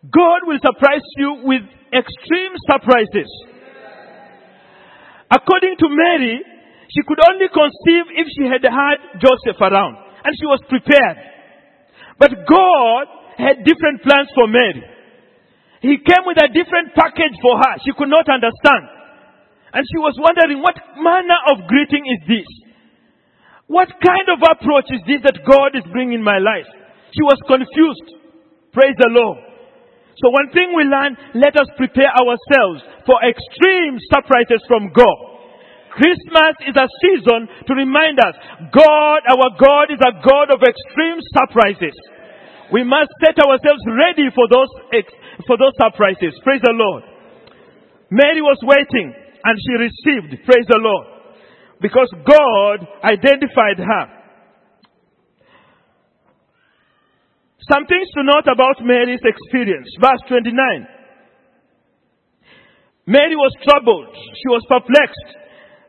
[0.07, 3.27] God will surprise you with extreme surprises.
[5.31, 6.43] According to Mary,
[6.91, 9.99] she could only conceive if she had had Joseph around.
[10.23, 11.19] And she was prepared.
[12.19, 13.05] But God
[13.37, 14.83] had different plans for Mary.
[15.83, 17.75] He came with a different package for her.
[17.85, 18.85] She could not understand.
[19.75, 22.49] And she was wondering, what manner of greeting is this?
[23.67, 26.71] What kind of approach is this that God is bringing in my life?
[27.13, 28.15] She was confused.
[28.73, 29.39] Praise the Lord.
[30.17, 35.19] So one thing we learn, let us prepare ourselves for extreme surprises from God.
[35.93, 38.37] Christmas is a season to remind us
[38.73, 41.97] God, our God, is a God of extreme surprises.
[42.73, 44.69] We must set ourselves ready for those,
[45.47, 46.37] for those surprises.
[46.45, 47.05] Praise the Lord.
[48.11, 50.45] Mary was waiting and she received.
[50.45, 51.07] Praise the Lord.
[51.81, 54.16] Because God identified her.
[57.71, 59.89] Some things to note about Mary's experience.
[60.01, 60.55] Verse 29.
[63.07, 64.11] Mary was troubled.
[64.15, 65.47] She was perplexed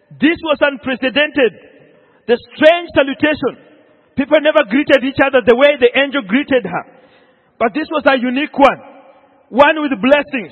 [0.08, 1.52] this was unprecedented.
[2.32, 3.68] The strange salutation
[4.16, 6.84] People never greeted each other the way the angel greeted her.
[7.62, 8.82] But this was a unique one.
[9.54, 10.50] One with blessings.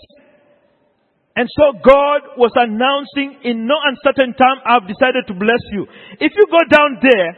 [1.33, 5.89] And so God was announcing in no uncertain time, I've decided to bless you.
[6.21, 7.29] If you go down there,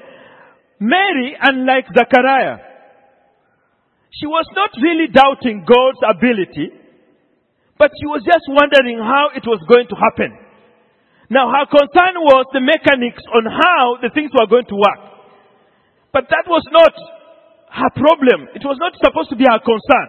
[0.83, 2.66] Mary, unlike Zachariah,
[4.17, 6.73] she was not really doubting God's ability,
[7.77, 10.33] but she was just wondering how it was going to happen.
[11.29, 15.01] Now her concern was the mechanics on how the things were going to work.
[16.09, 16.93] But that was not
[17.69, 18.49] her problem.
[18.57, 20.07] It was not supposed to be her concern.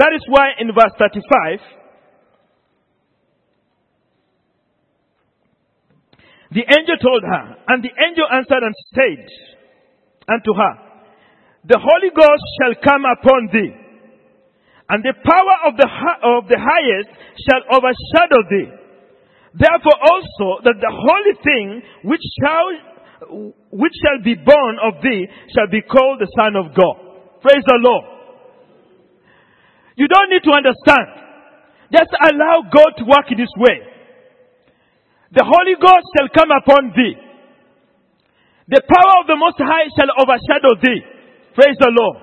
[0.00, 1.60] That is why in verse 35,
[6.56, 9.26] the angel told her, and the angel answered and said
[10.32, 10.87] unto her,
[11.66, 13.72] The Holy Ghost shall come upon thee,
[14.88, 15.88] and the power of the,
[16.38, 17.10] of the highest
[17.44, 18.68] shall overshadow thee.
[19.58, 25.66] Therefore also that the holy thing which shall, which shall be born of thee shall
[25.66, 26.96] be called the Son of God.
[27.42, 28.04] Praise the Lord.
[29.96, 31.08] You don't need to understand.
[31.90, 33.82] Just allow God to work in this way.
[35.32, 37.16] The Holy Ghost shall come upon thee.
[38.68, 41.17] The power of the Most High shall overshadow thee.
[41.58, 42.22] Praise the Lord.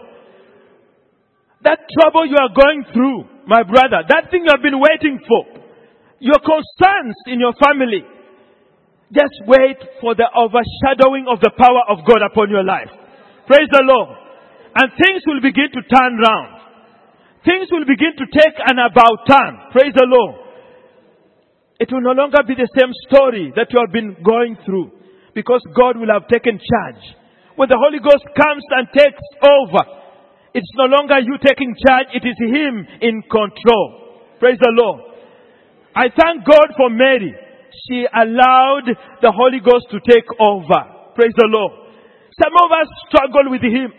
[1.67, 5.43] That trouble you are going through, my brother, that thing you have been waiting for,
[6.23, 8.07] your concerns in your family.
[9.11, 12.87] Just wait for the overshadowing of the power of God upon your life.
[13.43, 14.15] Praise the Lord.
[14.71, 16.55] And things will begin to turn round.
[17.43, 19.51] Things will begin to take an about turn.
[19.75, 20.47] Praise the Lord.
[21.83, 24.95] It will no longer be the same story that you have been going through
[25.35, 27.03] because God will have taken charge.
[27.55, 29.83] When the Holy Ghost comes and takes over,
[30.51, 34.23] it's no longer you taking charge, it is Him in control.
[34.39, 35.15] Praise the Lord.
[35.95, 37.31] I thank God for Mary.
[37.87, 38.87] She allowed
[39.23, 41.15] the Holy Ghost to take over.
[41.15, 41.71] Praise the Lord.
[42.35, 43.91] Some of us struggle with Him.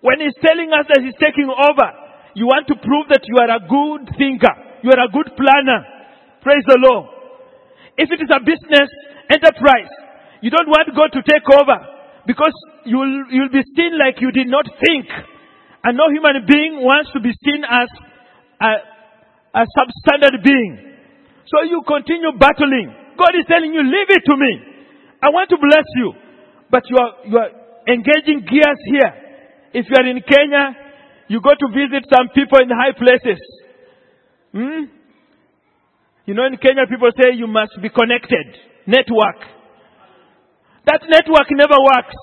[0.00, 1.88] When He's telling us that He's taking over,
[2.32, 4.52] you want to prove that you are a good thinker.
[4.80, 5.80] You are a good planner.
[6.40, 7.12] Praise the Lord.
[7.96, 8.88] If it is a business
[9.32, 9.92] enterprise,
[10.40, 11.95] you don't want God to take over
[12.26, 12.54] because
[12.84, 15.06] you'll, you'll be seen like you did not think.
[15.84, 17.88] And no human being wants to be seen as
[18.60, 20.98] a, a substandard being.
[21.46, 22.90] So you continue battling.
[23.16, 24.52] God is telling you, leave it to me.
[25.22, 26.12] I want to bless you.
[26.70, 27.50] But you are, you are
[27.86, 29.12] engaging gears here.
[29.72, 30.74] If you are in Kenya,
[31.28, 33.40] you go to visit some people in high places.
[34.52, 34.90] Hmm?
[36.26, 38.46] You know, in Kenya, people say you must be connected.
[38.86, 39.55] Network.
[40.86, 42.16] That network never works.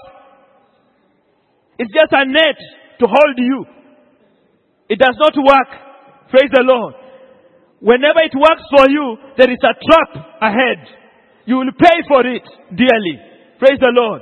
[1.78, 2.58] It's just a net
[3.00, 3.66] to hold you.
[4.90, 5.70] It does not work.
[6.30, 6.96] Praise the Lord.
[7.80, 10.12] Whenever it works for you, there is a trap
[10.42, 10.80] ahead.
[11.46, 13.20] You will pay for it dearly.
[13.60, 14.22] Praise the Lord.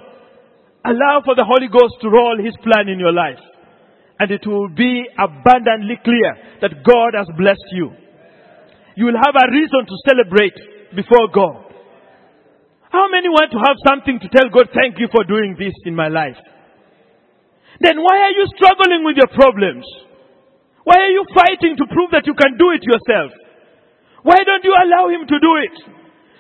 [0.84, 3.38] Allow for the Holy Ghost to roll His plan in your life.
[4.20, 7.92] And it will be abundantly clear that God has blessed you.
[8.96, 10.58] You will have a reason to celebrate
[10.96, 11.71] before God.
[12.92, 15.96] How many want to have something to tell God, thank you for doing this in
[15.96, 16.36] my life?
[17.80, 19.88] Then why are you struggling with your problems?
[20.84, 23.32] Why are you fighting to prove that you can do it yourself?
[24.28, 25.76] Why don't you allow him to do it?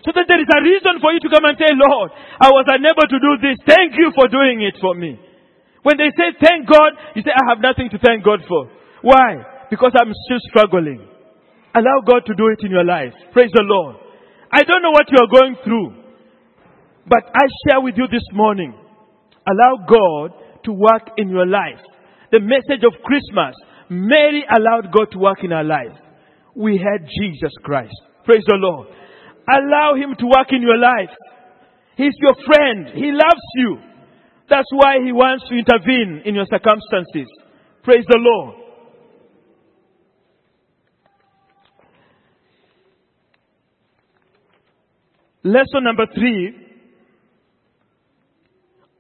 [0.04, 2.10] So that there is a reason for you to come and say, Lord,
[2.42, 3.58] I was unable to do this.
[3.70, 5.18] Thank you for doing it for me.
[5.86, 8.70] When they say thank God, you say, I have nothing to thank God for.
[9.02, 9.66] Why?
[9.70, 11.06] Because I'm still struggling.
[11.74, 13.14] Allow God to do it in your life.
[13.34, 13.96] Praise the Lord.
[14.52, 16.01] I don't know what you are going through,
[17.08, 18.74] but I share with you this morning.
[19.48, 20.34] Allow God
[20.66, 21.82] to work in your life.
[22.32, 23.56] The message of Christmas.
[23.90, 25.98] Mary allowed God to work in her life
[26.56, 27.96] we had Jesus Christ.
[28.26, 28.88] Praise the Lord.
[29.48, 31.10] Allow Him to work in your life.
[31.96, 32.90] He's your friend.
[32.94, 33.78] He loves you.
[34.50, 37.28] That's why He wants to intervene in your circumstances.
[37.84, 38.56] Praise the Lord.
[45.44, 46.61] Lesson number three.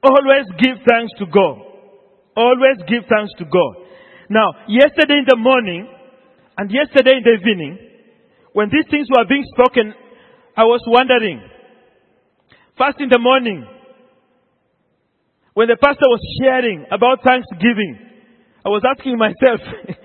[0.03, 1.61] Always give thanks to God.
[2.35, 3.85] Always give thanks to God.
[4.29, 5.87] Now, yesterday in the morning,
[6.57, 7.77] and yesterday in the evening,
[8.53, 9.93] when these things were being spoken,
[10.55, 11.41] I was wondering.
[12.77, 13.65] First in the morning,
[15.53, 17.99] when the pastor was sharing about Thanksgiving,
[18.65, 19.59] I was asking myself,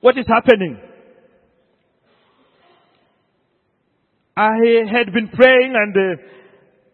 [0.00, 0.78] what is happening?
[4.36, 4.56] I
[4.90, 6.22] had been praying and uh,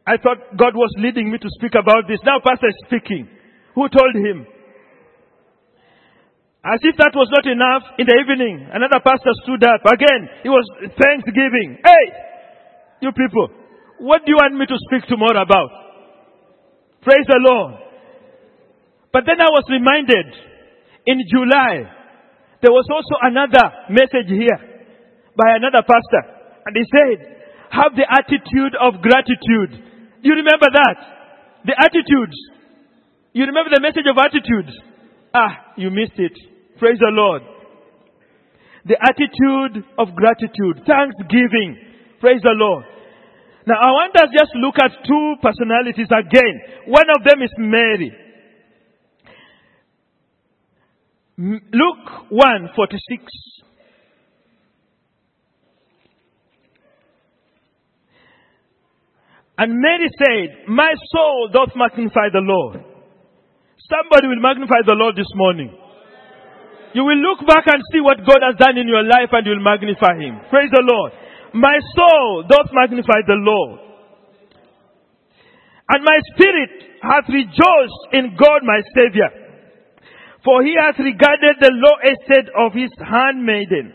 [0.06, 2.22] I thought God was leading me to speak about this.
[2.22, 3.26] Now pastor is speaking.
[3.74, 4.46] Who told him?
[6.62, 9.82] As if that was not enough, in the evening, another pastor stood up.
[9.86, 10.66] Again, it was
[10.98, 11.78] Thanksgiving.
[11.82, 12.06] Hey!
[13.02, 13.50] You people,
[13.98, 15.70] what do you want me to speak tomorrow about?
[17.02, 17.74] Praise the Lord.
[19.12, 20.26] But then I was reminded
[21.06, 21.86] in July,
[22.62, 24.58] there was also another message here
[25.38, 26.22] by another pastor.
[26.66, 27.18] And he said,
[27.70, 29.86] have the attitude of gratitude.
[30.26, 30.98] You remember that?
[31.70, 32.34] The attitude.
[33.32, 34.66] You remember the message of attitude?
[35.32, 36.34] Ah, you missed it.
[36.82, 37.42] Praise the Lord.
[38.86, 41.78] The attitude of gratitude, thanksgiving.
[42.18, 42.84] Praise the Lord.
[43.66, 46.54] Now I want us just look at two personalities again.
[46.86, 48.10] One of them is Mary.
[51.38, 53.22] Luke 1 46.
[59.58, 62.84] And Mary said, My soul doth magnify the Lord.
[63.88, 65.72] Somebody will magnify the Lord this morning.
[66.92, 69.64] You will look back and see what God has done in your life and you'll
[69.64, 70.40] magnify Him.
[70.50, 71.12] Praise the Lord.
[71.54, 73.80] My soul doth magnify the Lord.
[75.88, 79.30] And my spirit hath rejoiced in God my Savior.
[80.44, 83.94] For he hath regarded the low estate of his handmaiden.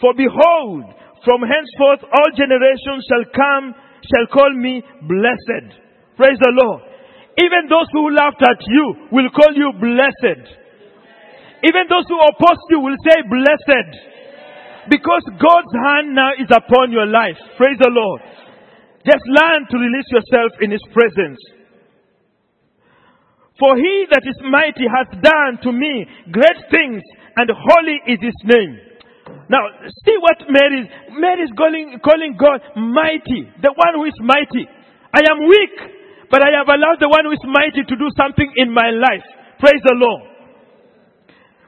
[0.00, 0.84] For behold,
[1.24, 3.74] from henceforth all generations shall come
[4.10, 5.80] shall call me blessed.
[6.16, 6.82] Praise the Lord.
[7.38, 10.44] Even those who laughed at you will call you blessed.
[11.64, 13.90] Even those who opposed you will say blessed.
[14.90, 17.40] Because God's hand now is upon your life.
[17.56, 18.20] Praise the Lord.
[19.04, 21.40] Just learn to release yourself in His presence.
[23.58, 27.02] For he that is mighty hath done to me great things,
[27.36, 28.78] and holy is his name.
[29.48, 30.88] Now, see what Mary is.
[31.20, 34.64] Mary is calling, calling God mighty, the one who is mighty.
[35.12, 35.76] I am weak,
[36.30, 39.24] but I have allowed the one who is mighty to do something in my life.
[39.60, 40.22] Praise the Lord.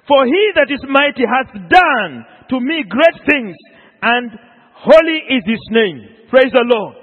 [0.08, 3.56] For he that is mighty hath done to me great things,
[4.02, 4.30] and
[4.74, 6.30] holy is his name.
[6.30, 6.94] Praise the Lord.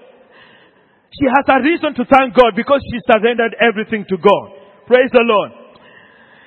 [1.20, 4.46] She has a reason to thank God because she surrendered everything to God.
[4.88, 5.52] Praise the Lord.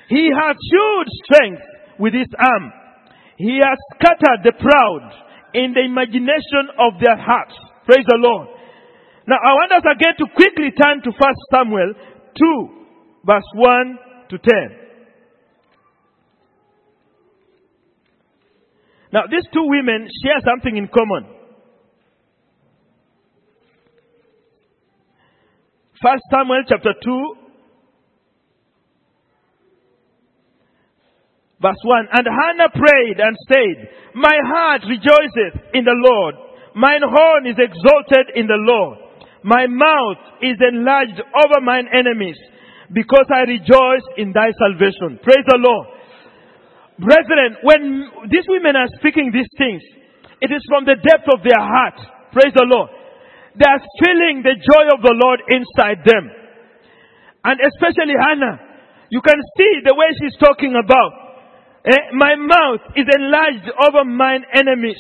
[0.08, 1.62] He hath shewed strength
[1.98, 2.72] with his arm.
[3.37, 5.12] He has scattered the proud
[5.55, 7.55] in the imagination of their hearts.
[7.84, 8.49] Praise the Lord.
[9.26, 11.93] Now I want us again to quickly turn to 1 Samuel
[12.39, 12.68] 2
[13.26, 13.99] verse 1
[14.30, 14.53] to 10.
[19.12, 21.37] Now these two women share something in common.
[26.01, 27.45] 1 Samuel chapter 2
[31.66, 32.14] Verse 1.
[32.14, 33.76] And Hannah prayed and said,
[34.14, 36.38] My heart rejoiceth in the Lord.
[36.78, 39.02] Mine horn is exalted in the Lord.
[39.42, 42.38] My mouth is enlarged over mine enemies
[42.94, 45.18] because I rejoice in thy salvation.
[45.26, 45.86] Praise the Lord.
[47.02, 47.82] Brethren, when
[48.30, 49.82] these women are speaking these things,
[50.38, 51.98] it is from the depth of their heart.
[52.30, 52.94] Praise the Lord.
[53.58, 56.30] They are feeling the joy of the Lord inside them.
[57.42, 58.62] And especially Hannah.
[59.10, 61.25] You can see the way she's talking about
[62.14, 64.99] my mouth is enlarged over mine enemies.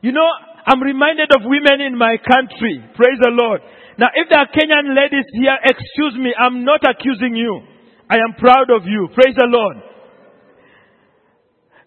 [0.00, 0.28] You know,
[0.66, 2.80] I'm reminded of women in my country.
[2.96, 3.60] Praise the Lord.
[3.98, 7.60] Now, if there are Kenyan ladies here, excuse me, I'm not accusing you.
[8.08, 9.08] I am proud of you.
[9.14, 9.76] Praise the Lord.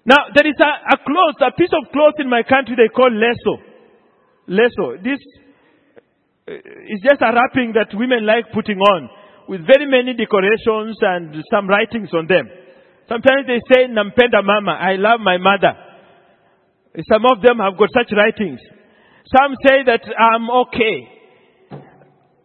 [0.06, 3.10] Now, there is a, a cloth, a piece of cloth in my country they call
[3.10, 3.58] leso.
[4.47, 5.01] Leso.
[5.01, 5.18] This
[6.47, 9.10] uh, is just a wrapping that women like putting on
[9.49, 12.45] with very many decorations and some writings on them.
[13.08, 15.74] Sometimes they say, Nampenda mama, I love my mother.
[17.12, 18.60] Some of them have got such writings.
[19.30, 20.97] Some say that I'm okay.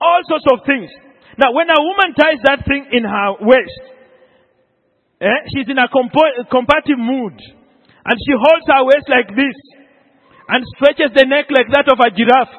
[0.00, 0.90] All sorts of things.
[1.38, 3.82] Now, when a woman ties that thing in her waist,
[5.20, 7.36] eh, she's in a compo- mood.
[8.04, 9.56] And she holds her waist like this.
[10.48, 12.56] And stretches the neck like that of a giraffe.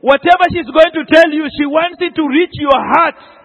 [0.00, 3.39] Whatever she's going to tell you, she wants it to reach your heart.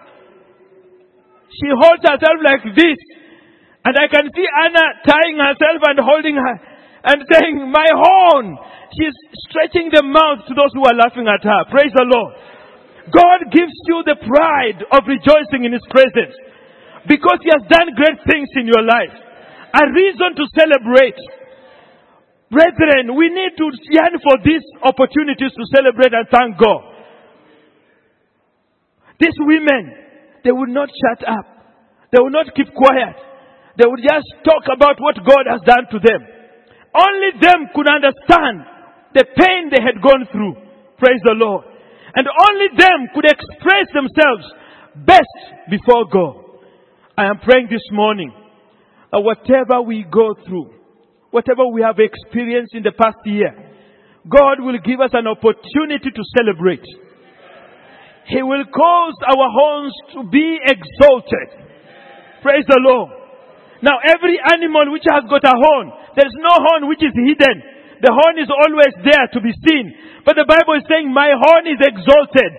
[1.56, 2.98] She holds herself like this.
[3.86, 6.56] And I can see Anna tying herself and holding her
[7.06, 8.58] and saying, my horn.
[8.96, 9.14] She's
[9.50, 11.60] stretching the mouth to those who are laughing at her.
[11.70, 12.32] Praise the Lord.
[13.12, 16.34] God gives you the pride of rejoicing in His presence
[17.06, 19.14] because He has done great things in your life.
[19.76, 21.18] A reason to celebrate.
[22.50, 26.82] Brethren, we need to yearn for these opportunities to celebrate and thank God.
[29.18, 30.05] These women,
[30.46, 31.42] they would not shut up.
[32.14, 33.18] They would not keep quiet.
[33.74, 36.22] They would just talk about what God has done to them.
[36.94, 38.62] Only them could understand
[39.10, 40.54] the pain they had gone through.
[41.02, 41.66] Praise the Lord.
[42.14, 44.46] And only them could express themselves
[45.02, 45.34] best
[45.68, 46.62] before God.
[47.18, 48.30] I am praying this morning
[49.10, 50.70] that whatever we go through,
[51.32, 53.50] whatever we have experienced in the past year,
[54.30, 56.86] God will give us an opportunity to celebrate.
[58.26, 61.48] He will cause our horns to be exalted.
[62.42, 63.10] Praise the Lord.
[63.82, 67.56] Now every animal which has got a horn, there's no horn which is hidden.
[68.02, 69.94] The horn is always there to be seen.
[70.26, 72.52] But the Bible is saying, my horn is exalted.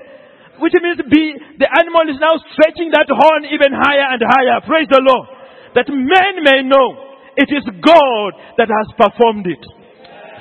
[0.57, 4.57] Which means be, the animal is now stretching that horn even higher and higher.
[4.65, 5.29] Praise the Lord.
[5.77, 9.61] That men may know it is God that has performed it.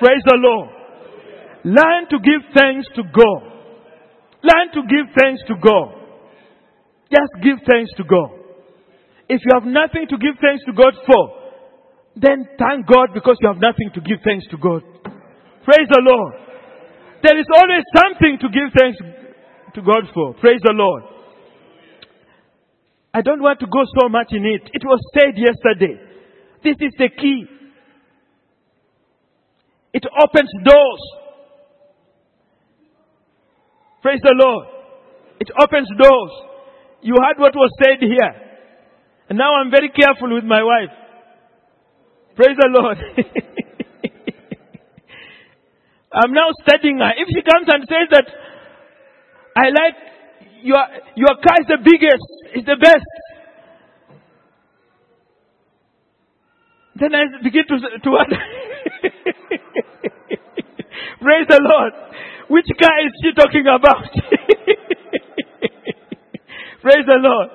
[0.00, 0.70] Praise the Lord.
[1.64, 3.45] Learn to give thanks to God.
[4.42, 5.94] Learn to give thanks to God.
[7.10, 8.30] Just give thanks to God.
[9.28, 11.22] If you have nothing to give thanks to God for,
[12.16, 14.82] then thank God because you have nothing to give thanks to God.
[15.64, 16.34] Praise the Lord.
[17.22, 18.98] There is always something to give thanks
[19.74, 20.34] to God for.
[20.34, 21.02] Praise the Lord.
[23.12, 24.70] I don't want to go so much in it.
[24.72, 25.98] It was said yesterday.
[26.62, 27.46] This is the key.
[29.92, 31.02] It opens doors.
[34.02, 34.66] Praise the Lord.
[35.40, 36.32] It opens doors.
[37.02, 38.34] You heard what was said here.
[39.28, 40.90] And now I'm very careful with my wife.
[42.36, 42.98] Praise the Lord.
[46.12, 47.12] I'm now studying her.
[47.16, 48.26] If she comes and says that
[49.56, 49.96] I like
[50.62, 50.80] your
[51.16, 52.24] your car is the biggest,
[52.54, 53.04] it's the best.
[56.96, 58.10] Then I begin to to.
[61.20, 61.92] Praise the Lord.
[62.48, 64.06] Which car is she talking about?
[66.82, 67.48] Praise the Lord.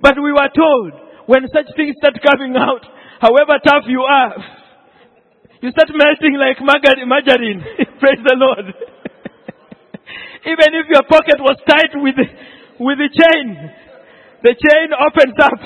[0.00, 0.92] But we were told
[1.26, 2.80] when such things start coming out,
[3.20, 4.34] however tough you are,
[5.60, 7.60] you start melting like margarine.
[8.00, 8.64] Praise the Lord.
[10.44, 12.16] Even if your pocket was tight with,
[12.80, 13.70] with the chain,
[14.42, 15.60] the chain opens up.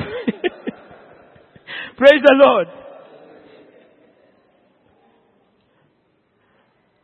[1.97, 2.69] Praise the Lord.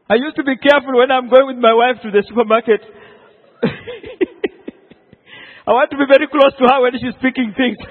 [0.08, 2.80] I used to be careful when I'm going with my wife to the supermarket.
[5.66, 7.78] I want to be very close to her when she's speaking things.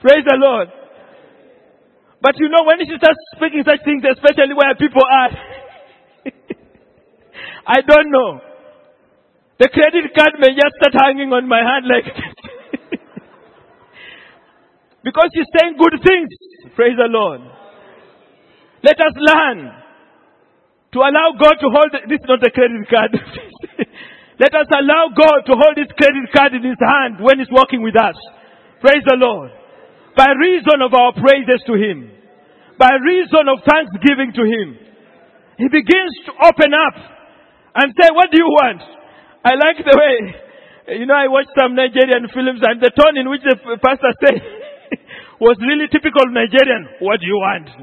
[0.00, 0.68] Praise the Lord.
[2.22, 5.30] But you know, when she starts speaking such things, especially where people are,
[7.66, 8.40] I don't know.
[9.58, 12.06] The credit card may just start hanging on my hand like
[15.02, 16.30] because she's saying good things.
[16.76, 17.40] Praise the Lord.
[18.82, 19.58] Let us learn
[20.92, 23.12] to allow God to hold, this is not a credit card.
[24.42, 27.82] Let us allow God to hold his credit card in his hand when he's walking
[27.82, 28.14] with us.
[28.80, 29.50] Praise the Lord.
[30.16, 32.10] By reason of our praises to him.
[32.78, 34.68] By reason of thanksgiving to him.
[35.58, 36.96] He begins to open up
[37.78, 38.82] and say, what do you want?
[39.44, 43.30] I like the way, you know, I watched some Nigerian films and the tone in
[43.30, 44.61] which the pastor said
[45.42, 46.86] was really typical Nigerian.
[47.00, 47.66] What do you want?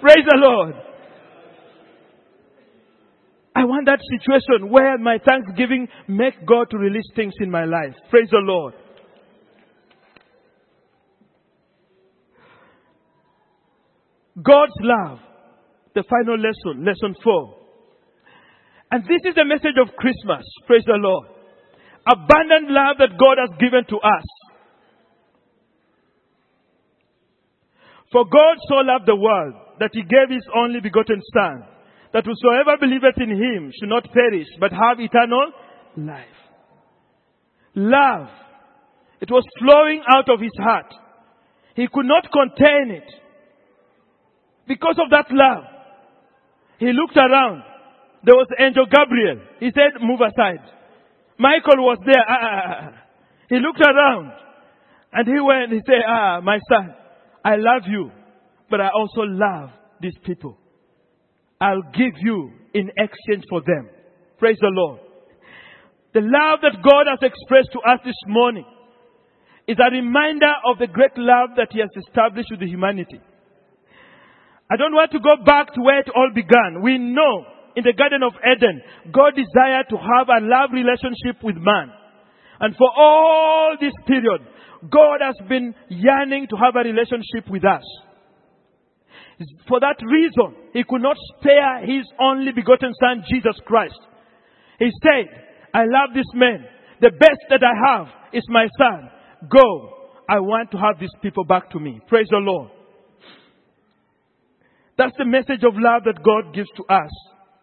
[0.00, 0.74] Praise the Lord.
[3.54, 7.94] I want that situation where my thanksgiving make God to release things in my life.
[8.08, 8.72] Praise the Lord.
[14.42, 15.18] God's love.
[15.94, 17.58] The final lesson, lesson four.
[18.90, 20.42] And this is the message of Christmas.
[20.66, 21.28] Praise the Lord.
[22.10, 24.24] Abundant love that God has given to us.
[28.12, 31.64] For God so loved the world that he gave his only begotten Son,
[32.12, 35.50] that whosoever believeth in him should not perish, but have eternal
[35.96, 36.26] life.
[37.74, 38.28] Love.
[39.20, 40.92] It was flowing out of his heart.
[41.74, 43.10] He could not contain it.
[44.68, 45.64] Because of that love,
[46.78, 47.62] he looked around.
[48.24, 49.40] There was angel Gabriel.
[49.58, 50.62] He said, move aside.
[51.38, 52.24] Michael was there.
[52.28, 53.02] Ah, ah, ah, ah.
[53.48, 54.32] He looked around
[55.12, 56.94] and he went, he said, ah, my son,
[57.44, 58.10] I love you
[58.72, 59.68] but I also love
[60.00, 60.56] these people.
[61.60, 63.90] I'll give you in exchange for them.
[64.38, 64.98] Praise the Lord.
[66.14, 68.64] The love that God has expressed to us this morning
[69.68, 73.20] is a reminder of the great love that He has established with humanity.
[74.70, 76.80] I don't want to go back to where it all began.
[76.80, 77.44] We know
[77.76, 78.80] in the Garden of Eden,
[79.12, 81.92] God desired to have a love relationship with man.
[82.58, 84.40] And for all this period,
[84.90, 87.84] God has been yearning to have a relationship with us.
[89.68, 93.98] For that reason, he could not spare his only begotten son, Jesus Christ.
[94.78, 95.28] He said,
[95.74, 96.64] I love this man.
[97.00, 99.10] The best that I have is my son.
[99.48, 99.98] Go.
[100.28, 102.00] I want to have these people back to me.
[102.08, 102.70] Praise the Lord.
[104.98, 107.10] That's the message of love that God gives to us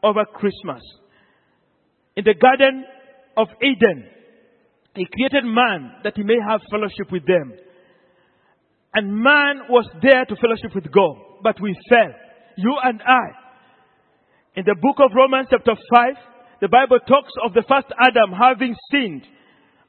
[0.04, 0.82] over Christmas.
[2.16, 2.86] In the Garden
[3.38, 4.10] of Eden,
[4.96, 7.54] He created man that He may have fellowship with them.
[8.94, 12.14] And man was there to fellowship with God but we fell.
[12.58, 13.28] you and I.
[14.56, 16.14] In the book of Romans chapter 5,
[16.62, 19.24] the Bible talks of the first Adam having sinned.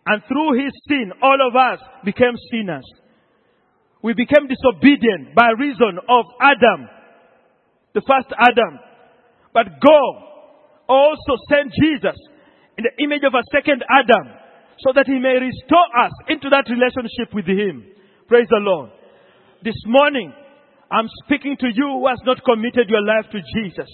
[0.07, 2.87] And through his sin, all of us became sinners.
[4.03, 6.89] We became disobedient by reason of Adam,
[7.95, 8.79] the first Adam.
[9.53, 10.15] But God
[10.89, 12.17] also sent Jesus
[12.79, 14.40] in the image of a second Adam
[14.85, 17.85] so that he may restore us into that relationship with him.
[18.29, 18.91] Praise the Lord.
[19.63, 20.33] This morning,
[20.91, 23.91] I'm speaking to you who has not committed your life to Jesus.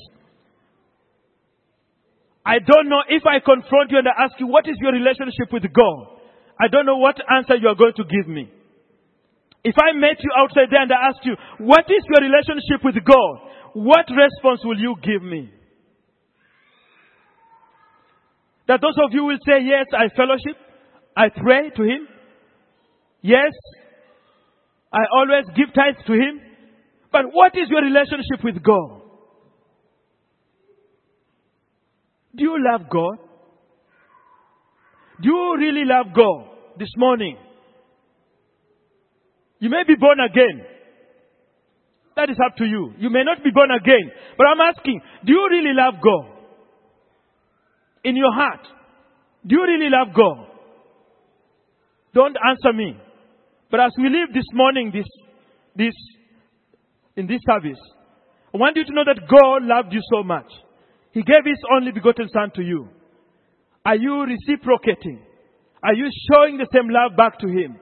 [2.47, 5.51] I don't know if I confront you and I ask you, what is your relationship
[5.51, 6.23] with God?
[6.61, 8.49] I don't know what answer you are going to give me.
[9.65, 12.95] If I met you outside there and I ask you, what is your relationship with
[13.03, 13.35] God?
[13.75, 15.51] What response will you give me?
[18.69, 20.57] That those of you will say, yes, I fellowship.
[21.17, 22.07] I pray to Him.
[23.23, 23.53] Yes,
[24.93, 26.41] I always give tithes to Him.
[27.11, 29.03] But what is your relationship with God?
[32.35, 33.17] Do you love God?
[35.23, 36.45] Do you really love God
[36.79, 37.39] this morning?
[39.59, 40.67] You may be born again.
[42.17, 42.93] That is up to you.
[42.99, 44.11] You may not be born again.
[44.37, 46.33] But I'm asking, do you really love God?
[48.05, 48.67] In your heart.
[49.47, 50.56] Do you really love God?
[52.17, 52.97] Don't answer me.
[53.71, 55.05] But as we leave this morning, this,
[55.77, 55.93] this,
[57.15, 57.79] in this service,
[58.55, 60.51] I want you to know that God loved you so much.
[61.13, 62.89] He gave His only begotten Son to you.
[63.85, 65.21] Are you reciprocating?
[65.83, 67.77] Are you showing the same love back to Him?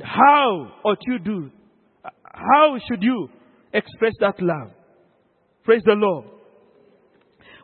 [0.00, 1.50] How ought you do?
[2.22, 3.30] How should you
[3.72, 4.70] express that love?
[5.64, 6.26] Praise the Lord.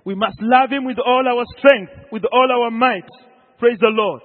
[0.05, 3.07] We must love Him with all our strength, with all our might.
[3.61, 4.23] Praise the Lord.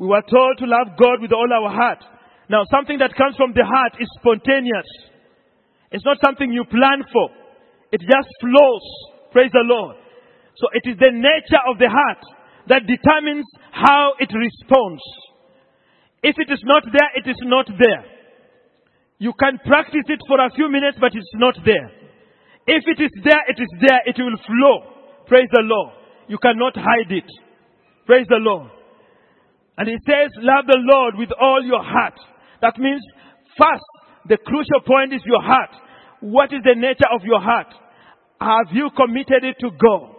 [0.00, 2.00] We were told to love God with all our heart.
[2.48, 4.88] Now, something that comes from the heart is spontaneous.
[5.92, 7.28] It's not something you plan for.
[7.92, 8.86] It just flows.
[9.30, 9.96] Praise the Lord.
[10.56, 12.24] So it is the nature of the heart
[12.72, 15.04] that determines how it responds.
[16.24, 18.04] If it is not there, it is not there.
[19.18, 21.92] You can practice it for a few minutes, but it's not there.
[22.66, 24.00] If it is there, it is there.
[24.06, 25.26] It will flow.
[25.28, 25.92] Praise the Lord.
[26.28, 27.28] You cannot hide it.
[28.06, 28.79] Praise the Lord.
[29.80, 32.12] And it says, love the Lord with all your heart.
[32.60, 33.00] That means,
[33.56, 33.80] first,
[34.28, 35.70] the crucial point is your heart.
[36.20, 37.68] What is the nature of your heart?
[38.38, 40.16] Have you committed it to God?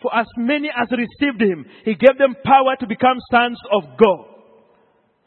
[0.00, 4.24] For as many as received him, he gave them power to become sons of God.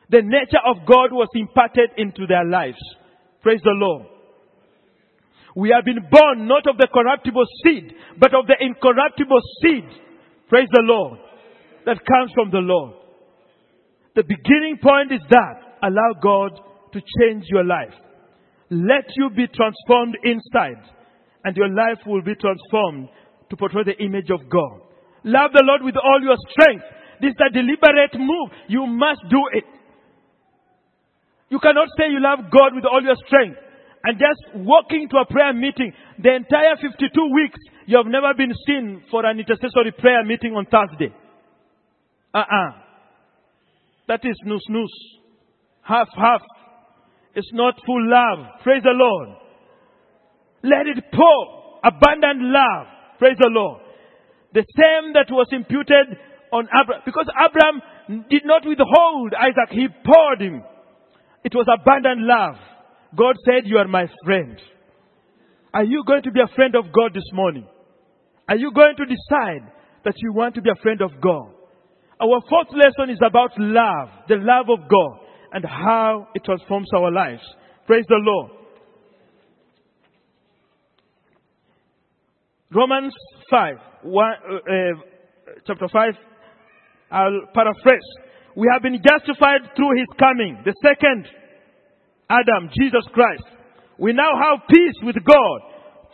[0.09, 2.81] The nature of God was imparted into their lives.
[3.43, 4.07] Praise the Lord.
[5.55, 9.85] We have been born not of the corruptible seed, but of the incorruptible seed.
[10.49, 11.19] Praise the Lord.
[11.85, 12.93] That comes from the Lord.
[14.15, 16.59] The beginning point is that allow God
[16.93, 17.93] to change your life.
[18.69, 20.83] Let you be transformed inside,
[21.45, 23.09] and your life will be transformed
[23.49, 24.81] to portray the image of God.
[25.23, 26.85] Love the Lord with all your strength.
[27.21, 28.49] This is a deliberate move.
[28.67, 29.65] You must do it.
[31.49, 33.57] You cannot say you love God with all your strength
[34.03, 35.91] and just walking to a prayer meeting.
[36.21, 37.59] The entire 52 weeks,
[37.89, 41.11] you have never been seen for an intercessory prayer meeting on Thursday.
[42.31, 42.71] Uh-uh.
[44.07, 44.85] That is nusu nusu.
[45.81, 46.41] Half half.
[47.33, 48.45] It's not full love.
[48.61, 49.29] Praise the Lord.
[50.61, 51.79] Let it pour.
[51.83, 52.85] Abundant love.
[53.17, 53.81] Praise the Lord.
[54.53, 56.15] The same that was imputed
[56.53, 57.01] on Abraham.
[57.07, 57.81] Because Abraham
[58.29, 59.71] did not withhold Isaac.
[59.71, 60.61] He poured him.
[61.43, 62.53] It was abundant love.
[63.17, 64.61] God said, You are my friend.
[65.73, 67.65] Are you going to be a friend of God this morning?
[68.49, 69.71] Are you going to decide
[70.03, 71.53] that you want to be a friend of God?
[72.19, 75.19] Our fourth lesson is about love, the love of God,
[75.53, 77.43] and how it transforms our lives.
[77.85, 78.51] Praise the Lord.
[82.71, 83.13] Romans
[83.51, 84.93] 5, one, uh, uh,
[85.67, 86.13] chapter 5,
[87.11, 88.01] I'll paraphrase.
[88.55, 90.57] We have been justified through his coming.
[90.65, 91.25] The second
[92.29, 93.43] Adam, Jesus Christ.
[93.99, 95.59] We now have peace with God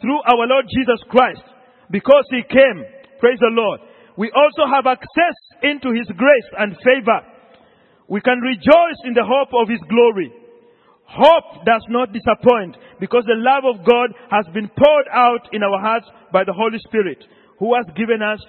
[0.01, 1.54] through our Lord Jesus Christ
[1.91, 2.83] because he came.
[3.19, 3.79] Praise the Lord.
[4.17, 7.19] We also have access into his grace and favor.
[8.07, 10.31] We can rejoice in the hope of his glory.
[11.05, 15.79] Hope does not disappoint because the love of God has been poured out in our
[15.79, 17.23] hearts by the Holy Spirit
[17.59, 18.39] who has given us,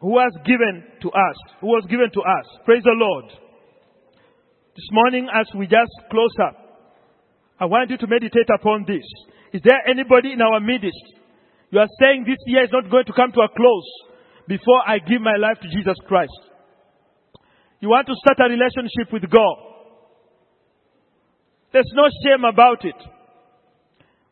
[0.00, 2.46] who has given to us, who was given to us.
[2.64, 3.24] Praise the Lord.
[4.74, 6.56] This morning as we just close up,
[7.60, 9.02] I want you to meditate upon this.
[9.52, 11.17] Is there anybody in our midst?
[11.70, 13.88] You are saying this year is not going to come to a close
[14.46, 16.32] before I give my life to Jesus Christ.
[17.80, 19.56] You want to start a relationship with God.
[21.72, 22.96] There's no shame about it.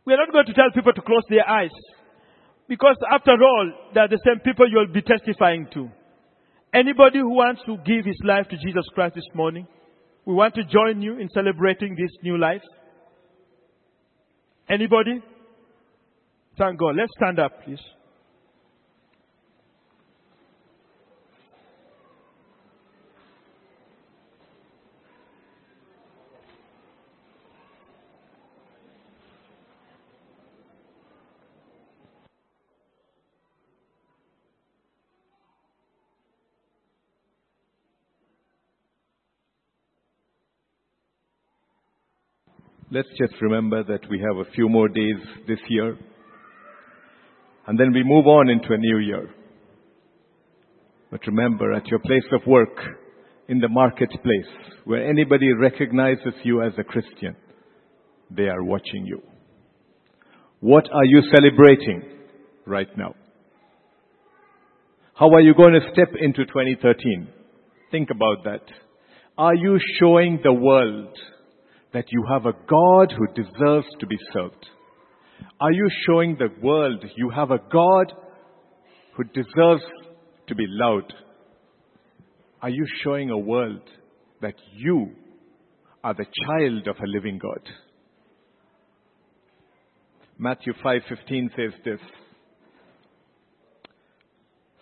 [0.04, 1.74] We are not going to tell people to close their eyes.
[2.68, 5.90] Because after all, they are the same people you'll be testifying to.
[6.72, 9.66] Anybody who wants to give his life to Jesus Christ this morning,
[10.24, 12.62] we want to join you in celebrating this new life.
[14.68, 15.22] Anybody?
[16.58, 16.96] Thank God.
[16.96, 17.78] Let's stand up, please.
[42.90, 45.98] Let's just remember that we have a few more days this year.
[47.66, 49.28] And then we move on into a new year.
[51.10, 52.78] But remember, at your place of work,
[53.48, 54.50] in the marketplace,
[54.84, 57.36] where anybody recognizes you as a Christian,
[58.30, 59.22] they are watching you.
[60.60, 62.02] What are you celebrating
[62.66, 63.14] right now?
[65.14, 67.28] How are you going to step into 2013?
[67.90, 68.62] Think about that.
[69.38, 71.16] Are you showing the world
[71.92, 74.66] that you have a God who deserves to be served?
[75.60, 78.12] Are you showing the world you have a God
[79.14, 79.82] who deserves
[80.48, 81.12] to be loved?
[82.62, 83.82] Are you showing a world
[84.42, 85.12] that you
[86.04, 87.60] are the child of a living God?
[90.38, 92.00] Matthew 5:15 says this.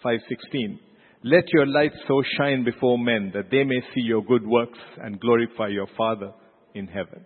[0.02, 0.78] 5:16
[1.22, 5.20] Let your light so shine before men that they may see your good works and
[5.20, 6.32] glorify your Father
[6.74, 7.24] in heaven.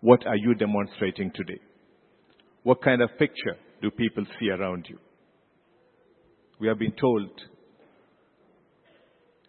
[0.00, 1.60] What are you demonstrating today?
[2.64, 4.98] What kind of picture do people see around you?
[6.58, 7.30] We have been told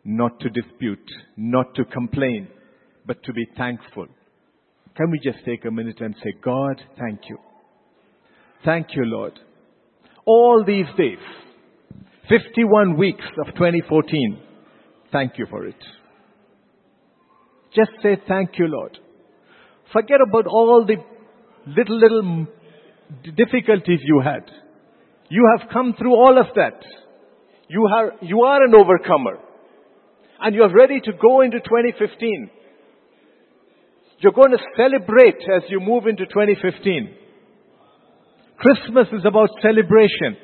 [0.03, 2.47] not to dispute, not to complain,
[3.07, 4.07] but to be thankful.
[4.95, 7.37] Can we just take a minute and say, God, thank you.
[8.63, 9.39] Thank you, Lord.
[10.25, 11.19] All these days,
[12.29, 14.39] 51 weeks of 2014,
[15.11, 15.75] thank you for it.
[17.75, 18.97] Just say thank you, Lord.
[19.93, 20.95] Forget about all the
[21.67, 22.47] little, little
[23.35, 24.49] difficulties you had.
[25.29, 26.83] You have come through all of that.
[27.67, 29.39] You are, you are an overcomer.
[30.39, 32.49] And you're ready to go into 2015.
[34.19, 37.15] You're going to celebrate as you move into 2015.
[38.57, 40.37] Christmas is about celebration.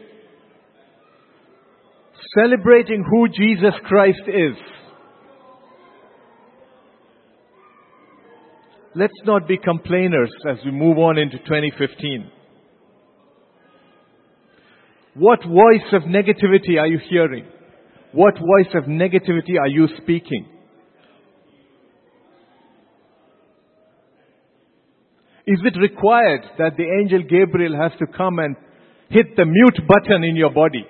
[2.38, 4.56] Celebrating who Jesus Christ is.
[8.94, 12.30] Let's not be complainers as we move on into 2015.
[15.16, 17.46] What voice of negativity are you hearing?
[18.14, 20.48] What voice of negativity are you speaking?
[25.48, 28.56] Is it required that the angel Gabriel has to come and
[29.10, 30.86] hit the mute button in your body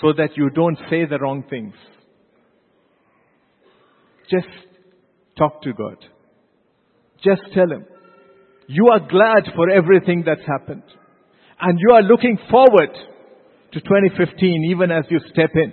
[0.00, 1.74] so that you don't say the wrong things?
[4.30, 4.48] Just
[5.38, 5.96] talk to God.
[7.24, 7.86] Just tell Him.
[8.68, 10.82] You are glad for everything that's happened.
[11.60, 12.90] And you are looking forward
[13.76, 15.70] to 2015 even as you step in.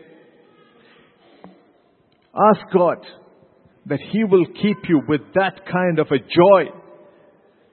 [2.36, 2.97] Ask God
[3.86, 6.72] that He will keep you with that kind of a joy,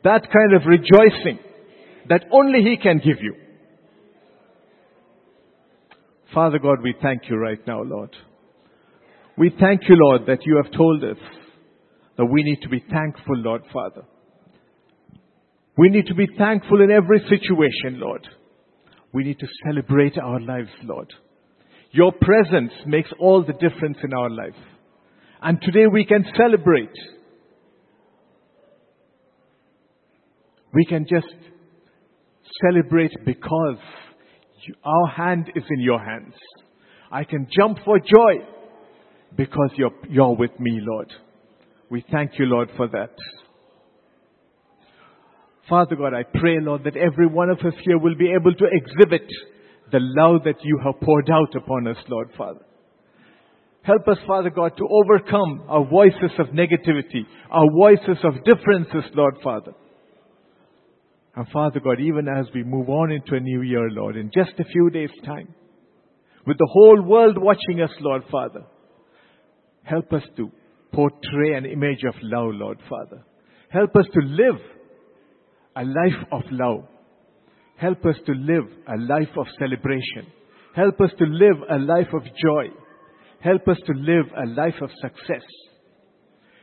[0.04, 1.40] that kind of rejoicing
[2.08, 3.34] that only He can give you.
[6.32, 8.14] Father God, we thank you right now, Lord.
[9.36, 11.16] We thank you, Lord, that you have told us
[12.18, 14.02] that we need to be thankful, Lord Father.
[15.76, 18.28] We need to be thankful in every situation, Lord.
[19.12, 21.12] We need to celebrate our lives, Lord.
[21.92, 24.54] Your presence makes all the difference in our life.
[25.42, 26.92] And today we can celebrate.
[30.72, 31.26] We can just
[32.62, 33.78] celebrate because
[34.66, 36.34] you, our hand is in your hands.
[37.10, 38.46] I can jump for joy
[39.36, 41.12] because you're, you're with me, Lord.
[41.90, 43.14] We thank you, Lord, for that.
[45.70, 48.66] Father God, I pray, Lord, that every one of us here will be able to
[48.70, 49.26] exhibit
[49.92, 52.60] the love that you have poured out upon us, Lord Father.
[53.82, 59.36] Help us, Father God, to overcome our voices of negativity, our voices of differences, Lord
[59.44, 59.72] Father.
[61.36, 64.58] And Father God, even as we move on into a new year, Lord, in just
[64.58, 65.54] a few days' time,
[66.46, 68.64] with the whole world watching us, Lord Father,
[69.84, 70.50] help us to
[70.92, 73.22] portray an image of love, Lord Father.
[73.70, 74.60] Help us to live
[75.76, 76.86] a life of love.
[77.76, 80.26] Help us to live a life of celebration.
[80.74, 82.66] Help us to live a life of joy.
[83.40, 85.44] Help us to live a life of success.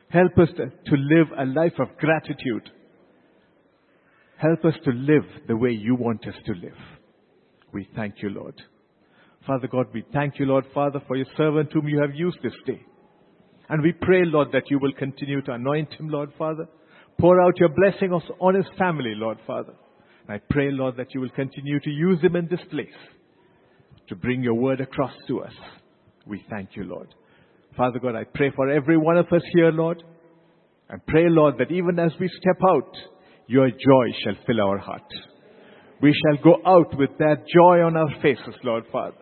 [0.10, 2.70] Help us to live a life of gratitude.
[4.38, 6.78] Help us to live the way you want us to live.
[7.74, 8.62] We thank you, Lord.
[9.45, 12.53] Father God, we thank you, Lord Father, for your servant whom you have used this
[12.66, 12.82] day.
[13.70, 16.68] And we pray, Lord, that you will continue to anoint him, Lord Father.
[17.20, 19.74] Pour out your blessing on his family, Lord Father.
[20.28, 22.88] And I pray, Lord, that you will continue to use him in this place
[24.09, 25.53] to bring your word across to us.
[26.26, 27.13] We thank you, Lord.
[27.76, 30.03] Father God, I pray for every one of us here, Lord.
[30.89, 32.93] And pray, Lord, that even as we step out,
[33.47, 35.09] your joy shall fill our heart.
[36.01, 39.18] We shall go out with that joy on our faces, Lord Father.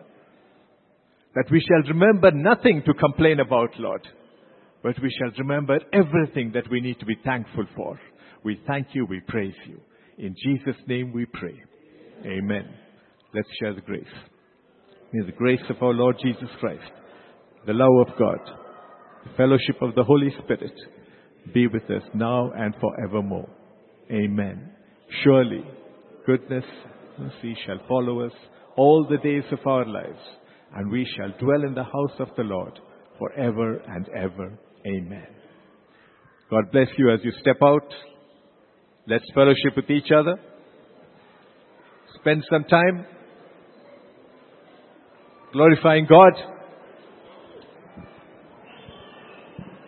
[1.34, 4.06] That we shall remember nothing to complain about, Lord.
[4.86, 7.98] But we shall remember everything that we need to be thankful for.
[8.44, 9.80] We thank you, we praise you.
[10.16, 11.60] In Jesus' name we pray.
[12.24, 12.72] Amen.
[13.34, 14.04] Let's share the grace.
[15.12, 16.88] May the grace of our Lord Jesus Christ,
[17.66, 18.38] the love of God,
[19.24, 20.72] the fellowship of the Holy Spirit
[21.52, 23.48] be with us now and forevermore.
[24.12, 24.70] Amen.
[25.24, 25.64] Surely,
[26.26, 26.64] goodness,
[27.18, 28.32] mercy shall follow us
[28.76, 30.22] all the days of our lives,
[30.76, 32.78] and we shall dwell in the house of the Lord
[33.18, 34.56] forever and ever.
[34.86, 35.26] Amen.
[36.48, 37.92] God bless you as you step out.
[39.08, 40.36] Let's fellowship with each other.
[42.20, 43.04] Spend some time
[45.52, 46.32] glorifying God.